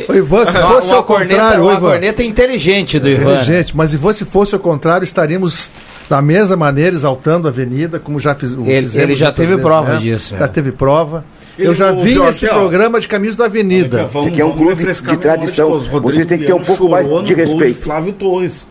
[0.08, 3.34] O Ivan, se fosse uma ao corneta- contrário, uma Ivan, corneta inteligente do Ivan.
[3.34, 5.70] Inteligente, mas Ivan, se fosse ao contrário, estaríamos
[6.08, 9.62] da mesma maneira exaltando a avenida, como já fiz, Ele- fizemos ele já teve vezes,
[9.62, 9.98] prova né?
[10.00, 10.48] disso, Já é.
[10.48, 11.24] teve prova.
[11.58, 14.06] Ele Eu já vi esse programa de camisa da Avenida.
[14.08, 15.78] Isso aqui é um clube de tradição.
[15.80, 17.80] Vocês têm que ter um pouco mais de respeito.
[17.80, 18.66] Flávio Torres.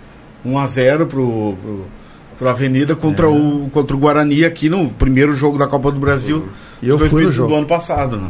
[0.45, 1.85] 1x0 pro, pro,
[2.37, 6.45] pro Avenida contra, o, contra o Guarani aqui no primeiro jogo da Copa do Brasil.
[6.85, 7.49] E eu fui no 2020 jogo.
[7.49, 8.27] do ano passado, né?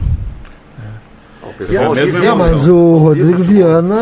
[1.70, 2.58] E É a mesma Não, emoção.
[2.58, 3.96] mas o Rodrigo Viana,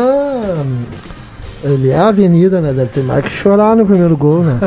[1.62, 2.72] ele é a avenida, né?
[2.72, 4.58] Deve ter mais que chorar no primeiro gol, né?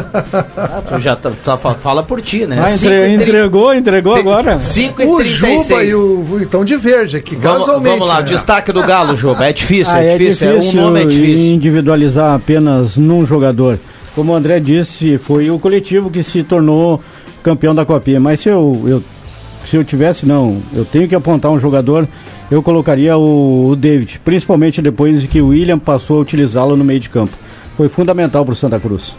[0.89, 2.61] Tu já tá, tá- fa- fala por ti, né?
[2.63, 4.59] Ah, entre- entregou, entregou agora.
[4.59, 5.67] 5 e O 36.
[5.69, 7.93] Juba e o então de verde aqui, Vamos, casualmente.
[7.99, 8.27] vamos lá, né?
[8.27, 9.45] destaque do Galo, Juba.
[9.47, 11.45] É difícil, Ah, é, difícil, é, um nome é difícil.
[11.47, 13.77] individualizar apenas num jogador.
[14.15, 17.01] Como o André disse, foi o coletivo que se tornou
[17.43, 18.19] campeão da Copinha.
[18.19, 19.03] Mas se eu, eu-
[19.67, 22.07] se eu tivesse, não, eu tenho que apontar um jogador,
[22.49, 26.99] eu colocaria o, o David, principalmente depois que o William passou a utilizá-lo no meio
[26.99, 27.37] de campo.
[27.75, 29.15] Foi fundamental para o Santa Cruz.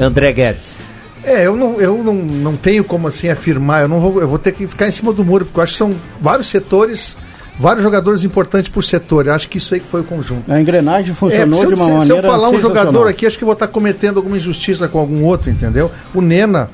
[0.00, 0.78] André Guedes.
[1.22, 4.38] É, eu não, eu não, não tenho como assim afirmar, eu não vou, eu vou
[4.38, 7.14] ter que ficar em cima do muro, porque eu acho que são vários setores,
[7.58, 9.26] vários jogadores importantes por setor.
[9.26, 10.50] Eu acho que isso aí que foi o conjunto.
[10.50, 13.06] A engrenagem É, funcionou se, eu, de uma se- se maneira eu falar um jogador
[13.06, 15.90] aqui, acho que vou estar cometendo alguma injustiça com algum outro, entendeu?
[16.14, 16.70] O Nena,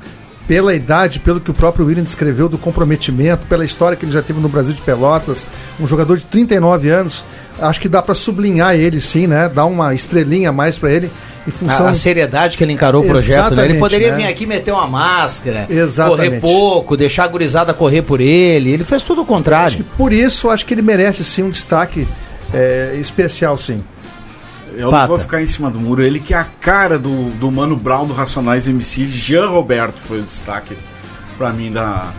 [0.47, 4.23] pela idade, pelo que o próprio William descreveu do comprometimento, pela história que ele já
[4.23, 5.47] teve no Brasil de Pelotas,
[5.81, 7.25] um jogador de 39 anos,
[7.61, 9.49] acho que dá para sublinhar ele sim, né?
[9.49, 11.11] Dar uma estrelinha a mais para ele
[11.47, 13.65] em função A, a seriedade que ele encarou o projeto, né?
[13.65, 14.17] Ele poderia né?
[14.17, 16.41] vir aqui meter uma máscara, Exatamente.
[16.41, 18.71] correr pouco, deixar a gurizada correr por ele.
[18.71, 19.85] Ele fez tudo o contrário.
[19.97, 22.07] Por isso, acho que ele merece sim um destaque
[22.53, 23.83] é, especial, sim.
[24.77, 26.03] Eu não vou ficar em cima do muro.
[26.03, 30.21] Ele que é a cara do, do Mano Brown do Racionais MC, Jean Roberto foi
[30.21, 30.77] o destaque
[31.39, 32.11] pra mim da.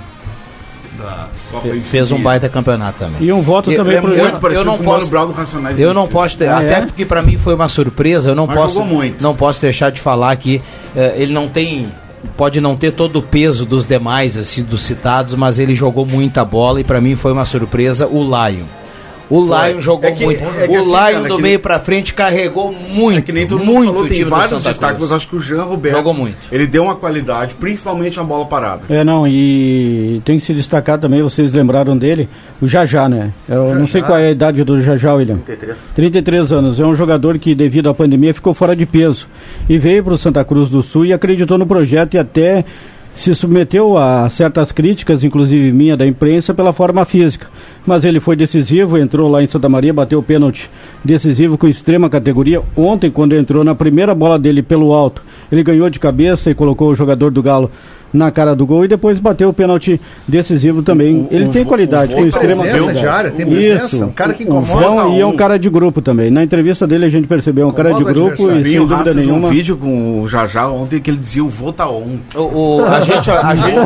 [0.98, 3.22] da Copa Fe- Fez um baita campeonato também.
[3.22, 5.00] E um voto Eu- também eu- pro eu- Muito parecido eu não com o Mano
[5.00, 6.00] posso- Brown do Racionais Eu MC.
[6.02, 6.82] não posso, ter, Ah, até é?
[6.86, 9.22] porque pra mim foi uma surpresa, eu não Mas posso jogou muito.
[9.22, 10.62] não posso deixar de falar que
[10.96, 11.88] eh, ele não tem
[12.36, 16.44] pode não ter todo o peso dos demais assim dos citados, mas ele jogou muita
[16.44, 18.66] bola e pra mim foi uma surpresa o Lion.
[19.30, 19.72] O Foi.
[19.72, 20.42] Lion jogou É que- muito.
[20.42, 23.18] é que o assim, Lion cara, do que- meio pra frente carregou muito.
[23.20, 25.64] É que nem todo mundo muito falou, tem vários destaques, mas acho que o Jean
[25.64, 26.38] Roberto Jogou muito.
[26.52, 28.82] ele deu uma qualidade, principalmente na bola parada.
[28.90, 32.30] É, não, e tem que se destacar também, vocês lembraram dele,
[32.62, 33.32] o Jajá, né?
[33.50, 35.38] Eu não sei qual é a idade do Jajá, William.
[35.46, 35.78] 33.
[35.94, 36.80] 33 anos.
[36.80, 39.28] É um jogador que, devido à pandemia, ficou fora de peso.
[39.68, 42.64] E veio para o Santa Cruz do Sul e acreditou no projeto e até
[43.18, 47.48] se submeteu a certas críticas, inclusive minha da imprensa, pela forma física.
[47.86, 50.70] Mas ele foi decisivo, entrou lá em Santa Maria, bateu o pênalti
[51.04, 52.62] decisivo com extrema categoria.
[52.76, 56.90] Ontem, quando entrou na primeira bola dele pelo alto, ele ganhou de cabeça e colocou
[56.90, 57.72] o jogador do Galo
[58.14, 61.28] na cara do gol e depois bateu o pênalti decisivo também.
[61.30, 63.00] ele o tem qualidade, o com vo- extrema presença qualidade.
[63.00, 64.06] de área, tem presença, Isso.
[64.06, 65.36] um cara que O- incomoda E é um um.
[65.36, 66.32] cara de grupo também.
[66.32, 69.14] Na entrevista dele a gente percebeu, é um cara de o grupo e sem dúvida
[69.14, 69.48] nenhuma.
[69.48, 72.18] um vídeo com o Jajá ontem que ele dizia o vota on.
[72.36, 72.40] O,
[72.80, 73.78] o- a, gente, a, gente,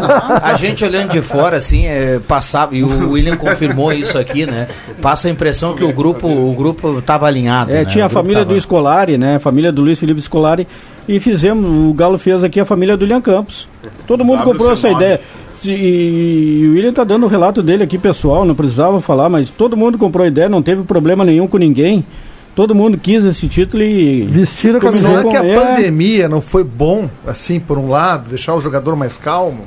[0.43, 4.67] a gente olhando de fora, assim, é, passava, e o William confirmou isso aqui, né?
[5.01, 7.71] Passa a impressão que o grupo o grupo estava alinhado.
[7.71, 7.85] É, né?
[7.85, 9.35] tinha O a família tava- do Escolari, né?
[9.35, 10.67] A família do Luiz Felipe Escolari.
[11.13, 13.67] E fizemos, o Galo fez aqui a família do William Campos.
[14.07, 14.43] Todo mundo WC9.
[14.45, 15.19] comprou essa ideia.
[15.59, 19.49] Se- E o William tá dando o relato dele aqui, pessoal, não precisava falar, mas
[19.49, 22.05] todo mundo comprou a ideia, não teve problema nenhum com ninguém.
[22.55, 24.23] Todo mundo quis esse título e.
[24.23, 25.55] Vestiram a com- que a é.
[25.55, 29.65] pandemia não foi bom, assim, por um lado, deixar o jogador mais calmo?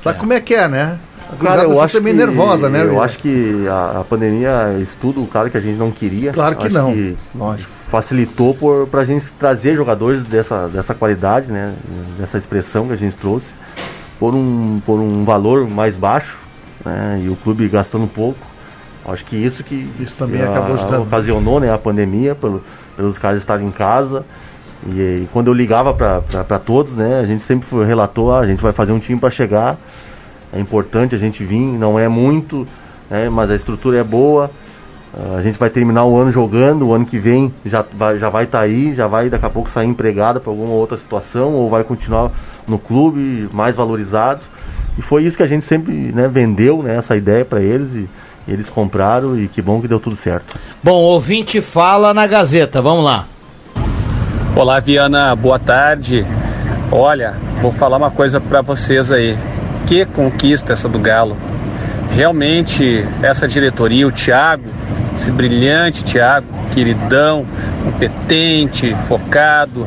[0.00, 0.98] Sabe como é que é, né?
[1.32, 2.80] A Cara, eu acho sente meio que, nervosa, né?
[2.82, 3.00] Eu William?
[3.02, 6.30] acho que a, a pandemia estuda o cara que a gente não queria.
[6.32, 7.70] Claro que Acho não, lógico.
[7.92, 11.74] Facilitou por, pra gente trazer jogadores dessa, dessa qualidade, né?
[12.18, 13.44] Dessa expressão que a gente trouxe,
[14.18, 16.38] por um, por um valor mais baixo,
[16.82, 17.20] né?
[17.22, 18.46] E o clube gastando pouco.
[19.04, 22.64] Acho que isso que Isso também que acabou ocasionou né, a pandemia, pelo,
[22.96, 24.24] pelos caras estarem em casa.
[24.86, 24.92] E,
[25.24, 28.72] e quando eu ligava para todos, né, a gente sempre relatou, ah, a gente vai
[28.72, 29.76] fazer um time para chegar.
[30.50, 32.66] É importante a gente vir, não é muito,
[33.10, 34.50] né, mas a estrutura é boa.
[35.14, 38.28] Ah, A gente vai terminar o ano jogando, o ano que vem já vai já
[38.28, 41.68] vai estar aí, já vai daqui a pouco sair empregado para alguma outra situação ou
[41.68, 42.30] vai continuar
[42.66, 44.40] no clube mais valorizado.
[44.98, 48.08] E foi isso que a gente sempre né, vendeu, né, essa ideia para eles e
[48.46, 50.58] eles compraram e que bom que deu tudo certo.
[50.82, 53.26] Bom, ouvinte fala na Gazeta, vamos lá.
[54.54, 56.26] Olá, Viana, boa tarde.
[56.90, 59.38] Olha, vou falar uma coisa para vocês aí.
[59.86, 61.36] Que conquista essa do Galo.
[62.10, 64.64] Realmente, essa diretoria, o Thiago,
[65.14, 67.44] esse brilhante Thiago, queridão,
[67.84, 69.86] competente, focado,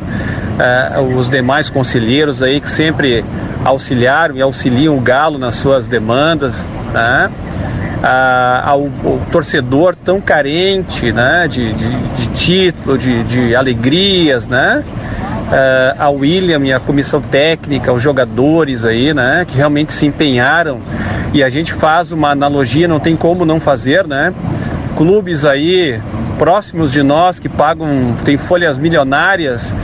[0.58, 3.24] ah, os demais conselheiros aí que sempre
[3.64, 7.30] auxiliaram e auxiliam o Galo nas suas demandas, né?
[8.02, 14.84] Ah, ao, ao torcedor tão carente né, de, de, de título, de, de alegrias, né?
[15.50, 19.44] Ah, ao William e à comissão técnica, aos jogadores aí, né?
[19.46, 20.78] Que realmente se empenharam.
[21.34, 24.32] E a gente faz uma analogia, não tem como não fazer, né?
[24.96, 26.00] Clubes aí
[26.38, 29.74] próximos de nós que pagam, tem folhas milionárias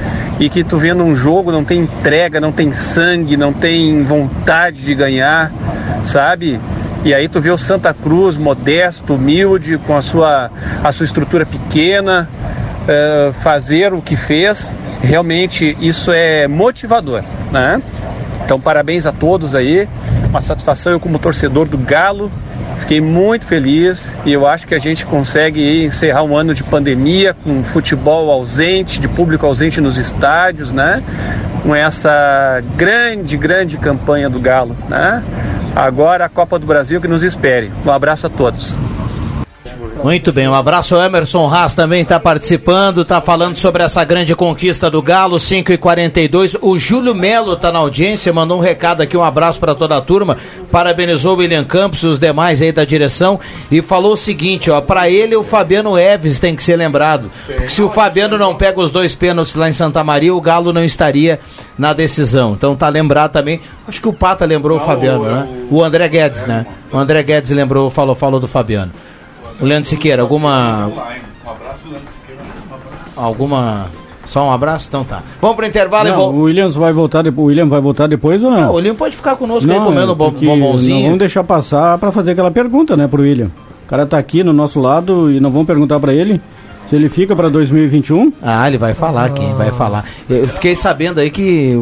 [0.40, 4.82] e que tu vendo um jogo não tem entrega, não tem sangue, não tem vontade
[4.82, 5.52] de ganhar,
[6.04, 6.58] sabe?
[7.04, 10.50] E aí tu vê o Santa Cruz modesto, humilde, com a sua,
[10.82, 12.28] a sua estrutura pequena,
[12.88, 17.82] eh, fazer o que fez, realmente isso é motivador, né?
[18.44, 19.88] Então parabéns a todos aí,
[20.28, 22.30] uma satisfação eu como torcedor do Galo,
[22.78, 27.34] fiquei muito feliz e eu acho que a gente consegue encerrar um ano de pandemia
[27.34, 31.02] com futebol ausente, de público ausente nos estádios, né?
[31.62, 35.22] Com essa grande, grande campanha do Galo, né?
[35.74, 37.70] Agora a Copa do Brasil que nos espere.
[37.84, 38.76] Um abraço a todos.
[40.02, 40.96] Muito bem, um abraço.
[40.96, 45.72] O Emerson Haas também está participando, está falando sobre essa grande conquista do Galo, 5
[45.72, 49.76] e 42 O Júlio Melo está na audiência, mandou um recado aqui, um abraço para
[49.76, 50.36] toda a turma.
[50.72, 53.38] Parabenizou o William Campos e os demais aí da direção
[53.70, 57.30] e falou o seguinte: ó, para ele o Fabiano Eves tem que ser lembrado.
[57.46, 60.72] Porque se o Fabiano não pega os dois pênaltis lá em Santa Maria, o Galo
[60.72, 61.38] não estaria
[61.78, 62.54] na decisão.
[62.54, 63.60] Então tá lembrado também.
[63.86, 65.48] Acho que o Pata lembrou o Fabiano, né?
[65.70, 66.66] O André Guedes, né?
[66.92, 68.90] O André Guedes lembrou, falou, falou do Fabiano.
[69.62, 70.90] O Leandro Siqueira, alguma.
[73.16, 73.86] Alguma.
[74.26, 74.86] Só um abraço?
[74.88, 75.22] Então tá.
[75.40, 76.32] Vamos pro intervalo Não, e vou.
[76.32, 77.44] o Williams vai voltar depois.
[77.44, 78.70] O William vai voltar depois ou não?
[78.70, 80.96] o William pode ficar conosco aí Não, comendo é bombonzinho.
[80.96, 83.50] Não vamos deixar passar para fazer aquela pergunta, né, pro William.
[83.84, 86.40] O cara tá aqui no nosso lado e não vamos perguntar para ele
[86.86, 88.32] se ele fica para 2021.
[88.42, 90.04] Ah, ele vai falar aqui, vai falar.
[90.28, 91.78] Eu fiquei sabendo aí que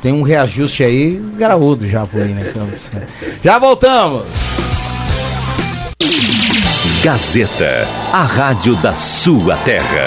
[0.00, 2.90] tem um reajuste aí graúdo já pro William Campos.
[3.42, 4.22] Já voltamos!
[7.10, 10.04] Gazeta, a rádio da sua terra.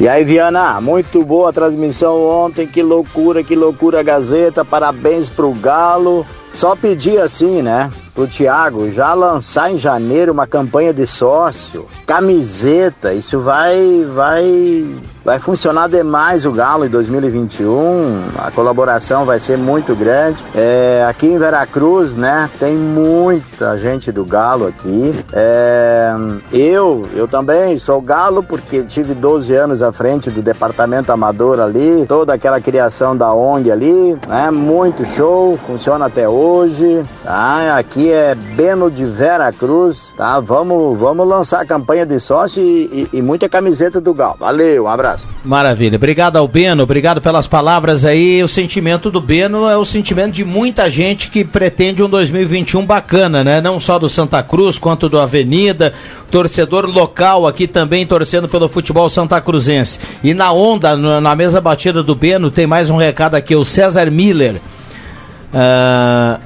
[0.00, 5.52] E aí, Viana, muito boa a transmissão ontem, que loucura, que loucura, Gazeta, parabéns pro
[5.52, 6.26] Galo.
[6.54, 7.90] Só pedir assim, né?
[8.14, 14.84] Pro Thiago já lançar em janeiro uma campanha de sócio, camiseta, isso vai vai
[15.24, 18.24] vai funcionar demais o Galo em 2021.
[18.38, 20.44] A colaboração vai ser muito grande.
[20.54, 25.14] É, aqui em Veracruz, né, tem muita gente do Galo aqui.
[25.32, 26.12] É,
[26.52, 32.04] eu, eu também sou Galo porque tive 12 anos à frente do departamento amador ali,
[32.06, 37.04] toda aquela criação da ONG ali, né, muito show, funciona até hoje.
[37.22, 37.76] Tá?
[37.76, 40.40] Aqui é Beno de Vera Cruz, tá?
[40.40, 44.36] Vamos, vamos lançar a campanha de sócio e, e, e muita camiseta do Gal.
[44.38, 45.11] Valeu, um abraço.
[45.44, 45.96] Maravilha.
[45.96, 48.42] Obrigado ao Beno, obrigado pelas palavras aí.
[48.42, 53.42] O sentimento do Beno é o sentimento de muita gente que pretende um 2021 bacana,
[53.42, 53.60] né?
[53.60, 55.92] Não só do Santa Cruz, quanto do Avenida,
[56.30, 59.98] torcedor local aqui também torcendo pelo futebol santa cruzense.
[60.22, 64.10] E na onda, na mesa batida do Beno, tem mais um recado aqui, o César
[64.10, 64.60] Miller.
[65.52, 66.40] Uh,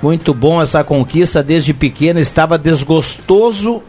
[0.00, 3.82] muito bom essa conquista desde pequeno, estava desgostoso,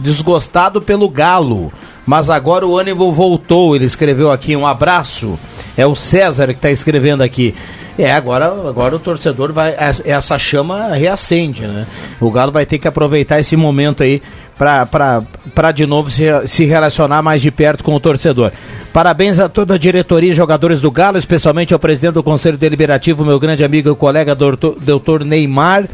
[0.00, 1.72] desgostado pelo Galo,
[2.06, 3.76] mas agora o ânimo voltou.
[3.76, 5.38] Ele escreveu aqui um abraço.
[5.76, 7.54] É o César que está escrevendo aqui.
[7.98, 9.74] É, agora, agora o torcedor vai.
[10.04, 11.86] Essa chama reacende, né?
[12.18, 14.22] O Galo vai ter que aproveitar esse momento aí
[14.56, 18.52] para de novo se, se relacionar mais de perto com o torcedor.
[18.92, 23.24] Parabéns a toda a diretoria e jogadores do Galo, especialmente ao presidente do Conselho Deliberativo,
[23.24, 25.84] meu grande amigo e colega doutor, doutor Neymar,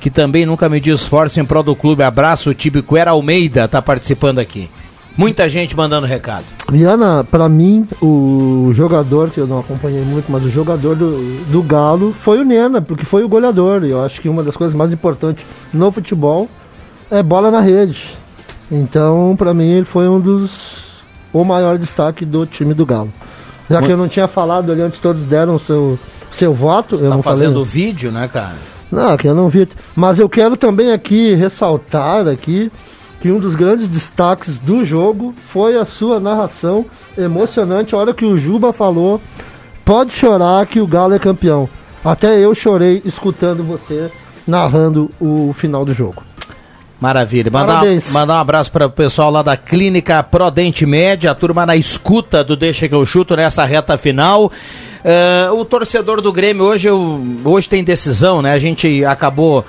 [0.00, 2.02] que também nunca mediu esforço em prol do clube.
[2.02, 4.68] Abraço, o Tibiquera Almeida está participando aqui.
[5.16, 6.44] Muita gente mandando recado.
[6.70, 11.60] Viana, para mim, o jogador, que eu não acompanhei muito, mas o jogador do, do
[11.60, 13.82] Galo foi o Nena, porque foi o goleador.
[13.84, 15.44] E eu acho que uma das coisas mais importantes
[15.74, 16.48] no futebol
[17.10, 18.16] é bola na rede.
[18.70, 20.52] Então, para mim, ele foi um dos.
[21.32, 23.12] o maior destaque do time do Galo.
[23.68, 25.98] Já que eu não tinha falado ali antes, todos deram o seu,
[26.30, 26.96] seu voto.
[26.96, 27.68] Você eu tá não fazendo falei.
[27.68, 28.56] vídeo, né, cara?
[28.90, 29.68] Não, que eu não vi.
[29.94, 32.70] Mas eu quero também aqui ressaltar aqui
[33.20, 36.86] que um dos grandes destaques do jogo foi a sua narração
[37.16, 37.94] emocionante.
[37.94, 39.20] A hora que o Juba falou,
[39.84, 41.68] pode chorar que o Galo é campeão.
[42.04, 44.10] Até eu chorei escutando você
[44.46, 46.22] narrando o final do jogo.
[47.00, 47.50] Maravilha.
[47.50, 51.76] Mandar, mandar um abraço para o pessoal lá da Clínica Prodente Média, a turma na
[51.76, 54.46] escuta do Deixa que eu chuto nessa reta final.
[54.46, 58.52] Uh, o torcedor do Grêmio hoje, eu, hoje tem decisão, né?
[58.52, 59.64] A gente acabou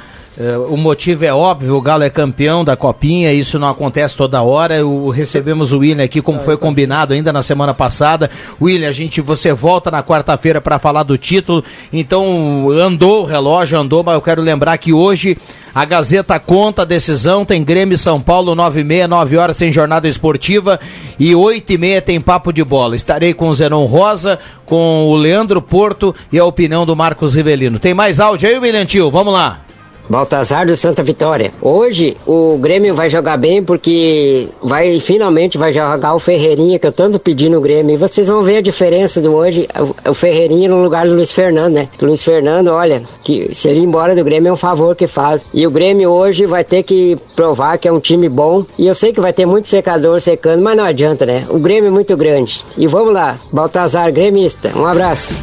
[0.69, 4.85] o motivo é óbvio, o Galo é campeão da Copinha, isso não acontece toda hora.
[4.85, 8.29] O, recebemos o William aqui, como foi combinado ainda na semana passada.
[8.61, 11.63] William, a gente, você volta na quarta-feira para falar do título.
[11.91, 15.37] Então, andou o relógio, andou, mas eu quero lembrar que hoje
[15.75, 19.71] a Gazeta conta a decisão, tem Grêmio São Paulo, 9 e meia, 9 horas tem
[19.73, 20.79] jornada esportiva
[21.19, 22.95] e 8 e meia tem papo de bola.
[22.95, 27.77] Estarei com o Zenon Rosa, com o Leandro Porto e a opinião do Marcos Rivelino.
[27.77, 29.11] Tem mais áudio aí, William Tio?
[29.11, 29.68] Vamos lá.
[30.09, 31.53] Baltazar do Santa Vitória.
[31.61, 36.91] Hoje o Grêmio vai jogar bem porque vai finalmente vai jogar o Ferreirinha que eu
[36.91, 37.93] tanto pedi no Grêmio.
[37.93, 39.67] E vocês vão ver a diferença do hoje,
[40.07, 41.89] o Ferreirinha no lugar do Luiz Fernando, né?
[42.01, 45.05] O Luiz Fernando, olha, que se ele ir embora do Grêmio é um favor que
[45.05, 45.45] faz.
[45.53, 48.65] E o Grêmio hoje vai ter que provar que é um time bom.
[48.77, 51.45] E eu sei que vai ter muito secador secando, mas não adianta, né?
[51.49, 52.63] O Grêmio é muito grande.
[52.75, 54.71] E vamos lá, Baltazar gremista.
[54.75, 55.33] Um abraço.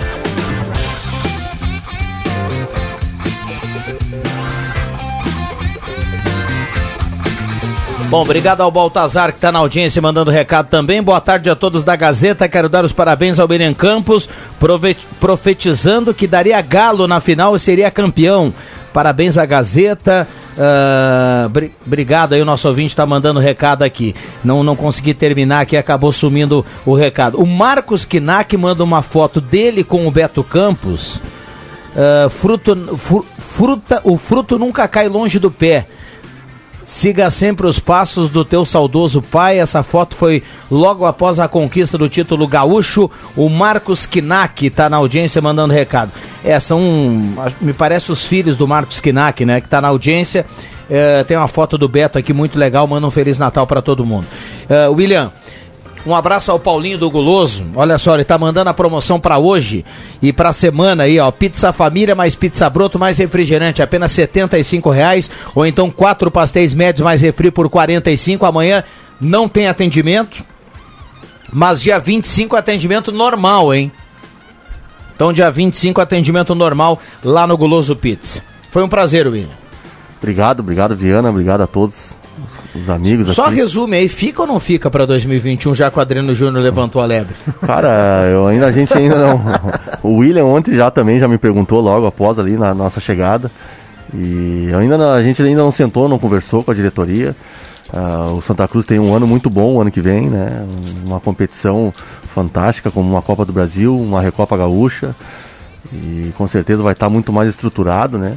[8.16, 11.02] Bom, obrigado ao Baltazar que está na audiência mandando recado também.
[11.02, 12.48] Boa tarde a todos da Gazeta.
[12.48, 14.26] Quero dar os parabéns ao Benian Campos,
[15.20, 18.54] profetizando que daria galo na final e seria campeão.
[18.90, 20.26] Parabéns à Gazeta.
[20.56, 24.14] Uh, obrigado aí, o nosso ouvinte está mandando recado aqui.
[24.42, 27.38] Não, não consegui terminar aqui, acabou sumindo o recado.
[27.38, 31.16] O Marcos Kinak manda uma foto dele com o Beto Campos.
[31.16, 32.98] Uh, fruto,
[33.54, 35.86] fruta, o fruto nunca cai longe do pé.
[36.87, 39.59] Siga sempre os passos do teu saudoso pai.
[39.59, 43.11] Essa foto foi logo após a conquista do título gaúcho.
[43.37, 46.12] O Marcos Kinak está na audiência mandando recado.
[46.45, 46.80] É, são,
[47.61, 49.61] me parece, os filhos do Marcos Kinak, né?
[49.61, 50.47] Que está na audiência.
[50.89, 52.87] É, tem uma foto do Beto aqui muito legal.
[52.87, 54.26] Manda um Feliz Natal para todo mundo.
[54.68, 55.32] É, William.
[56.07, 57.66] Um abraço ao Paulinho do Guloso.
[57.74, 59.84] Olha só, ele tá mandando a promoção para hoje
[60.22, 61.32] e para semana aí, ó.
[61.32, 64.28] Pizza família mais pizza broto mais refrigerante, apenas R$
[64.94, 68.46] reais ou então quatro pastéis médios mais refri por 45.
[68.46, 68.84] Amanhã
[69.20, 70.44] não tem atendimento,
[71.52, 73.90] mas dia 25 atendimento normal, hein?
[75.16, 78.44] Então dia 25 atendimento normal lá no Guloso Pizza.
[78.70, 79.48] Foi um prazer, William.
[80.18, 82.14] Obrigado, obrigado Viana, obrigado a todos
[82.74, 83.57] os amigos Só aqui.
[83.57, 87.07] resume aí, fica ou não fica pra 2021, já que o Adriano Júnior levantou a
[87.07, 87.34] lebre?
[87.64, 89.40] Cara, eu ainda, a gente ainda não.
[90.03, 93.51] O William ontem já também já me perguntou logo após ali na nossa chegada.
[94.14, 97.34] E ainda não- a gente ainda não sentou, não conversou com a diretoria.
[97.92, 100.64] Ah, o Santa Cruz tem um ano muito bom o ano que vem, né?
[101.05, 101.92] Uma competição
[102.34, 105.14] fantástica, como uma Copa do Brasil, uma Recopa Gaúcha.
[105.92, 108.36] E com certeza vai estar muito mais estruturado, né?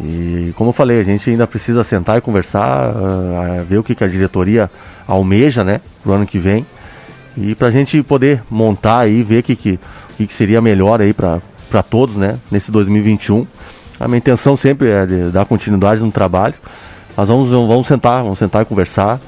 [0.00, 3.94] E como eu falei, a gente ainda precisa sentar e conversar, ah, ver o que,
[3.94, 4.70] que a diretoria
[5.06, 6.64] almeja, né, pro ano que vem.
[7.36, 9.78] E pra gente poder montar aí, ver o que, que,
[10.16, 11.40] que, que seria melhor aí pra
[11.88, 13.46] todos, né, nesse 2021.
[14.00, 16.54] A minha intenção sempre é dar continuidade no trabalho.
[17.16, 19.20] Nós vamos, vamos sentar, vamos sentar e conversar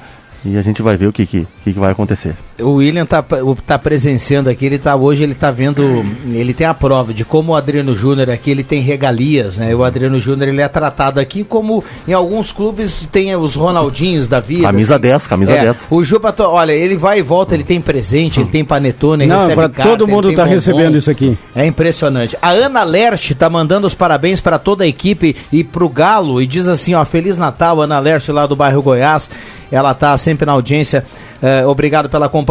[0.45, 2.35] e a gente vai ver o que, que, que vai acontecer.
[2.59, 3.23] O William tá,
[3.67, 7.51] tá presenciando aqui, ele tá hoje, ele tá vendo, ele tem a prova de como
[7.51, 9.75] o Adriano Júnior aqui, ele tem regalias, né?
[9.75, 14.39] O Adriano Júnior, ele é tratado aqui como em alguns clubes tem os Ronaldinhos da
[14.39, 14.63] vida.
[14.63, 15.01] Camisa assim.
[15.01, 15.77] 10, camisa É, 10.
[15.89, 19.61] O Juba, olha, ele vai e volta, ele tem presente, ele tem panetone, Não, recebe
[19.69, 20.55] carta, todo mundo tá bombom.
[20.55, 21.37] recebendo isso aqui.
[21.53, 22.37] É impressionante.
[22.41, 26.47] A Ana Lerche tá mandando os parabéns para toda a equipe e pro Galo e
[26.47, 29.29] diz assim, ó, Feliz Natal, Ana Lerche lá do bairro Goiás.
[29.71, 31.03] Ela tá sempre na audiência.
[31.41, 32.44] Eh, obrigado pela companhia.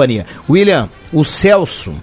[0.49, 1.95] William, o Celso,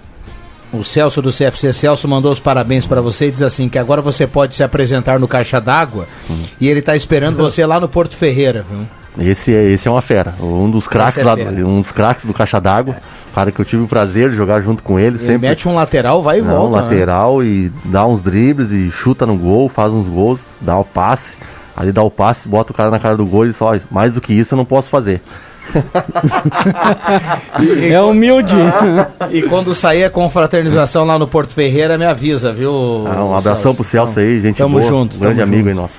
[0.72, 4.00] o Celso do CFC Celso mandou os parabéns para você e diz assim que agora
[4.00, 6.06] você pode se apresentar no Caixa d'Água
[6.60, 8.86] e ele tá esperando você lá no Porto Ferreira, viu?
[9.18, 12.32] Esse é, esse é uma fera, um dos craques é lá, um dos craques do
[12.32, 12.96] Caixa d'Água,
[13.34, 15.74] cara que eu tive o prazer de jogar junto com ele, Ele sempre mete um
[15.74, 16.76] lateral, vai e Não, volta.
[16.76, 16.82] né?
[16.84, 21.28] lateral e dá uns dribles e chuta no gol, faz uns gols, dá o passe,
[21.76, 24.20] ali dá o passe, bota o cara na cara do gol e só, mais do
[24.22, 25.20] que isso eu não posso fazer.
[27.90, 28.54] É humilde.
[29.30, 33.04] E quando sair a confraternização lá no Porto Ferreira, me avisa, viu?
[33.06, 35.78] Ah, um abração pro Celso aí, gente Tamo boa, junto, grande tamo amigo junto.
[35.78, 35.94] aí nosso.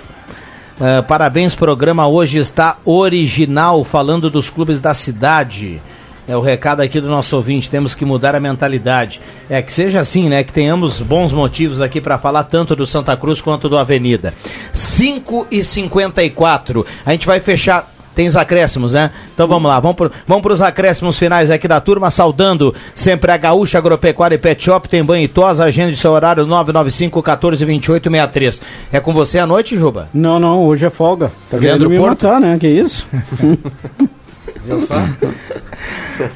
[0.80, 5.82] Ah, parabéns, programa hoje está original, falando dos clubes da cidade.
[6.26, 9.20] É o recado aqui do nosso ouvinte, temos que mudar a mentalidade.
[9.50, 10.42] É que seja assim, né?
[10.42, 14.34] Que tenhamos bons motivos aqui para falar tanto do Santa Cruz quanto do Avenida.
[14.72, 17.93] 5 e 54 A gente vai fechar.
[18.16, 19.12] Tem os acréscimos, né?
[19.34, 23.32] Então vamos lá, vamos, pro, vamos para os acréscimos finais aqui da turma, saudando sempre
[23.32, 27.22] a Gaúcha Agropecuária e Pet Shop, tem banho e tosa, agenda de seu horário 995
[27.24, 28.62] 14 28 63.
[28.92, 30.10] É com você à noite, Juba?
[30.14, 31.32] Não, não, hoje é folga.
[31.50, 32.24] Tá Leandro me Porto?
[32.26, 32.58] matar, né?
[32.60, 33.08] Que isso?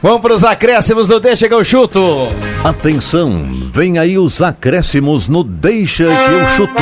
[0.02, 2.02] Vamos para os acréscimos do Deixa que eu chuto.
[2.64, 6.74] Atenção, vem aí os acréscimos no Deixa que eu chuto.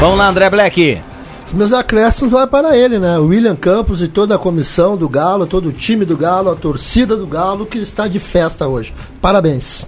[0.00, 1.00] Vamos lá, André Black.
[1.48, 3.18] Os meus acréscimos vai para ele, né?
[3.18, 6.54] O William Campos e toda a comissão do Galo, todo o time do Galo, a
[6.54, 8.94] torcida do Galo que está de festa hoje.
[9.20, 9.84] Parabéns.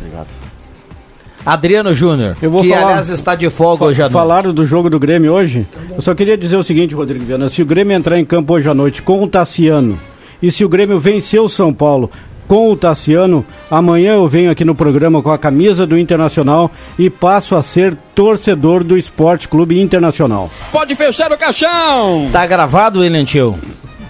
[0.00, 0.26] Obrigado.
[1.46, 4.12] Adriano Júnior, Eu vou que falar- aliás está de folga hoje à noite.
[4.12, 5.66] Falaram do jogo do Grêmio hoje.
[5.94, 7.48] Eu só queria dizer o seguinte, Rodrigo Viana.
[7.48, 9.98] Se o Grêmio entrar em campo hoje à noite com o Tassiano
[10.42, 12.10] e se o Grêmio vencer o São Paulo
[12.48, 17.10] com o Tassiano, amanhã eu venho aqui no programa com a camisa do Internacional e
[17.10, 20.50] passo a ser torcedor do Esporte Clube Internacional.
[20.72, 22.30] Pode fechar o caixão!
[22.32, 23.58] Tá gravado, William Tio?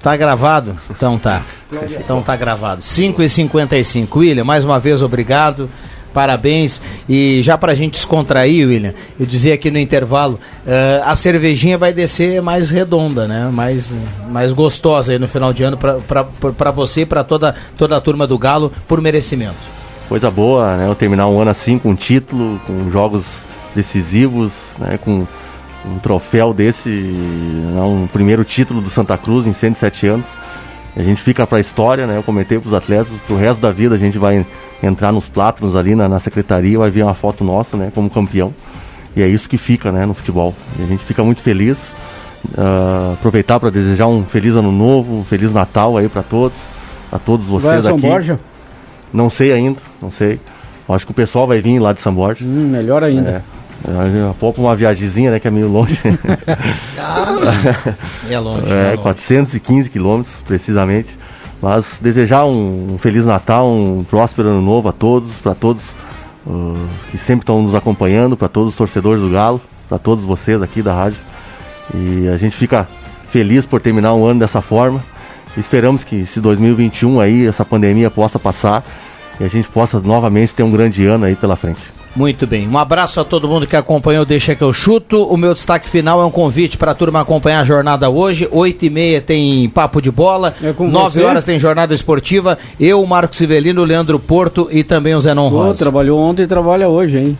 [0.00, 0.76] Tá gravado?
[0.88, 1.42] Então tá.
[1.98, 2.80] Então tá gravado.
[2.80, 5.68] 5 e 55 William, mais uma vez, obrigado.
[6.18, 6.82] Parabéns.
[7.08, 11.92] E já pra gente descontrair, William, eu dizia aqui no intervalo, eh, a cervejinha vai
[11.92, 13.48] descer mais redonda, né?
[13.52, 13.94] Mais,
[14.28, 18.26] mais gostosa aí no final de ano pra você e pra toda, toda a turma
[18.26, 19.54] do Galo, por merecimento.
[20.08, 20.88] Coisa boa, né?
[20.88, 23.22] Eu terminar um ano assim com um título, com jogos
[23.72, 24.98] decisivos, né?
[25.00, 25.24] Com
[25.86, 27.80] um troféu desse, né?
[27.80, 30.26] um primeiro título do Santa Cruz em 107 anos.
[30.96, 32.16] A gente fica para a história, né?
[32.16, 34.44] Eu comentei para os atletas, pro resto da vida a gente vai
[34.82, 37.90] entrar nos plátanos ali na, na secretaria, vai ver uma foto nossa, né?
[37.94, 38.54] Como campeão.
[39.16, 40.06] E é isso que fica, né?
[40.06, 40.54] No futebol.
[40.78, 41.76] E a gente fica muito feliz.
[42.56, 46.56] Ah, aproveitar para desejar um feliz ano novo, um feliz Natal aí para todos,
[47.10, 48.06] a todos vocês Vai a São aqui.
[48.06, 48.38] Borja?
[49.12, 50.40] Não sei ainda, não sei.
[50.88, 52.44] Acho que o pessoal vai vir lá de São Borja.
[52.44, 53.30] Hum, melhor ainda.
[53.30, 53.58] É.
[54.40, 55.38] Pouco uma viagemzinha, né?
[55.38, 55.98] Que é meio longe.
[58.28, 58.72] É longe.
[58.72, 59.02] É, é longe.
[59.02, 61.08] 415 quilômetros, precisamente.
[61.60, 65.90] Mas desejar um, Feliz Natal, um próspero ano novo a todos, para todos
[66.46, 70.62] uh, que sempre estão nos acompanhando, para todos os torcedores do Galo, para todos vocês
[70.62, 71.18] aqui da rádio.
[71.94, 72.86] E a gente fica
[73.30, 75.02] feliz por terminar um ano dessa forma.
[75.56, 78.84] Esperamos que esse 2021 aí, essa pandemia possa passar
[79.40, 81.97] e a gente possa novamente ter um grande ano aí pela frente.
[82.18, 82.68] Muito bem.
[82.68, 85.22] Um abraço a todo mundo que acompanhou Deixa que eu chuto.
[85.22, 88.48] O meu destaque final é um convite para a turma acompanhar a jornada hoje.
[88.50, 90.52] 8 e meia tem Papo de Bola.
[90.60, 91.24] É com 9 você?
[91.24, 92.58] horas tem jornada esportiva.
[92.80, 95.78] Eu, o Marcos Civelino, o Leandro Porto e também o Zenon Rosa.
[95.78, 97.38] trabalhou ontem e trabalha hoje, hein?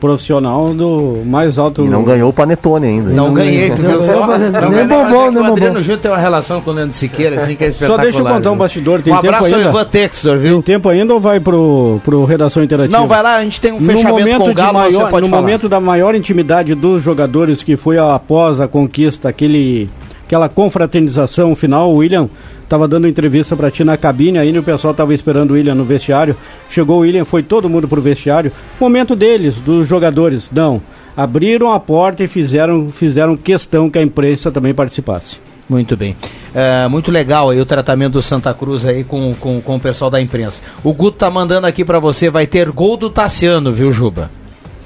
[0.00, 1.84] Profissional do mais alto.
[1.84, 3.10] E não ganhou o Panetone ainda.
[3.10, 4.26] Não, Não ganhei, tu viu só?
[4.26, 4.38] Não
[4.70, 5.80] nem bombom, é que nem O Adriano bombom.
[5.82, 8.02] Júnior tem uma relação com o Leandro Siqueira, assim, que é Só espetacular.
[8.02, 9.02] deixa eu contar um bastidor.
[9.02, 9.68] Tem um tempo abraço ao ainda?
[9.70, 10.62] Ivan Textor, viu?
[10.62, 12.96] Tem tempo ainda ou vai pro, pro Redação Interativa?
[12.98, 14.96] Não, vai lá, a gente tem um no fechamento momento com o de Galo, você
[14.96, 15.42] maior, pode No falar.
[15.42, 19.90] momento da maior intimidade dos jogadores, que foi após a conquista, aquele,
[20.26, 22.26] aquela confraternização final, o William
[22.70, 25.82] estava dando entrevista para ti na cabine, aí o pessoal estava esperando o William no
[25.82, 26.36] vestiário.
[26.68, 28.52] Chegou o William, foi todo mundo pro vestiário.
[28.78, 30.80] Momento deles, dos jogadores, não.
[31.16, 35.38] Abriram a porta e fizeram, fizeram questão que a imprensa também participasse.
[35.68, 36.14] Muito bem.
[36.54, 40.08] É, muito legal aí o tratamento do Santa Cruz aí com, com, com o pessoal
[40.08, 40.62] da imprensa.
[40.84, 44.30] O Guto tá mandando aqui pra você, vai ter gol do Tassiano, viu, Juba?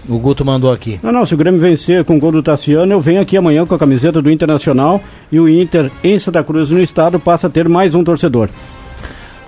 [0.08, 1.00] O Guto mandou aqui.
[1.02, 3.64] Não, não, se o Grêmio vencer com o gol do Tassiano, eu venho aqui amanhã
[3.64, 5.02] com a camiseta do Internacional
[5.32, 8.50] e o Inter em Santa Cruz no estado passa a ter mais um torcedor.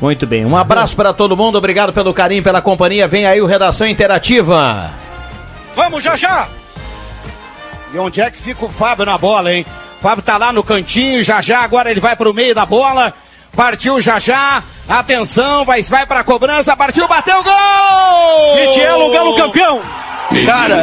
[0.00, 0.44] Muito bem.
[0.46, 3.06] Um abraço para todo mundo, obrigado pelo carinho, pela companhia.
[3.06, 4.90] Vem aí o Redação Interativa.
[5.74, 6.48] Vamos, já já!
[7.92, 9.64] E onde é que fica o Fábio na bola, hein?
[9.98, 13.12] O Fábio tá lá no cantinho, já já, agora ele vai pro meio da bola.
[13.54, 14.62] Partiu já já.
[14.88, 18.56] Atenção, vai, vai pra cobrança, partiu, bateu gol!
[18.56, 20.05] Vitielo, Galo campeão!
[20.46, 20.82] Cara,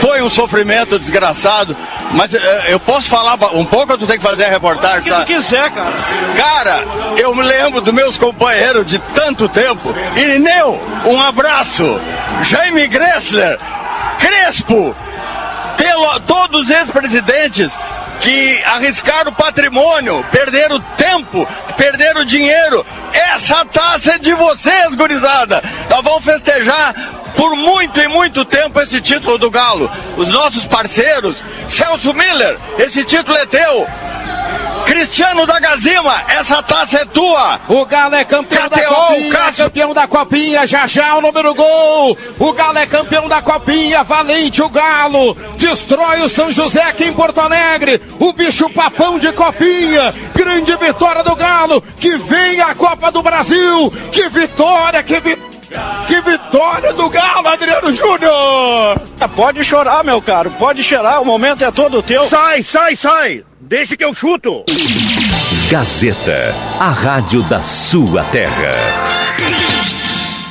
[0.00, 1.76] foi um sofrimento desgraçado,
[2.12, 5.00] mas eh, eu posso falar um pouco ou tu tem que fazer a reportagem?
[5.00, 5.20] O que tá?
[5.20, 5.92] tu quiser, cara.
[6.36, 6.84] Cara,
[7.16, 9.94] eu me lembro dos meus companheiros de tanto tempo.
[10.16, 12.00] Irineu, um abraço.
[12.42, 13.58] Jaime Gressler,
[14.18, 14.94] Crespo,
[15.76, 17.72] pelo, todos os ex-presidentes
[18.20, 21.46] que arriscaram o patrimônio, perderam tempo,
[21.76, 22.84] perderam dinheiro.
[23.12, 25.62] Essa taça é de vocês, gurizada.
[25.90, 26.94] Nós vamos festejar
[27.36, 29.90] por muito e muito tempo esse título do Galo.
[30.16, 33.86] Os nossos parceiros, Celso Miller, esse título é teu.
[34.96, 37.60] Cristiano da Gazima, essa taça é tua.
[37.68, 39.64] O Galo é campeão da Copinha, Cássio.
[39.64, 42.16] campeão da Copinha, já já o número gol.
[42.38, 45.36] O Galo é campeão da Copinha, valente o Galo.
[45.58, 48.00] Destrói o São José aqui em Porto Alegre.
[48.18, 50.14] O bicho papão de Copinha.
[50.34, 53.92] Grande vitória do Galo, que vem a Copa do Brasil.
[54.10, 55.56] Que vitória, que vitória.
[56.06, 58.98] Que vitória do Galo, Adriano Júnior!
[59.34, 62.24] Pode chorar, meu caro, pode chorar, o momento é todo teu.
[62.24, 63.44] Sai, sai, sai!
[63.68, 64.64] Deixa que eu chuto!
[65.68, 69.25] Gazeta, a rádio da sua terra.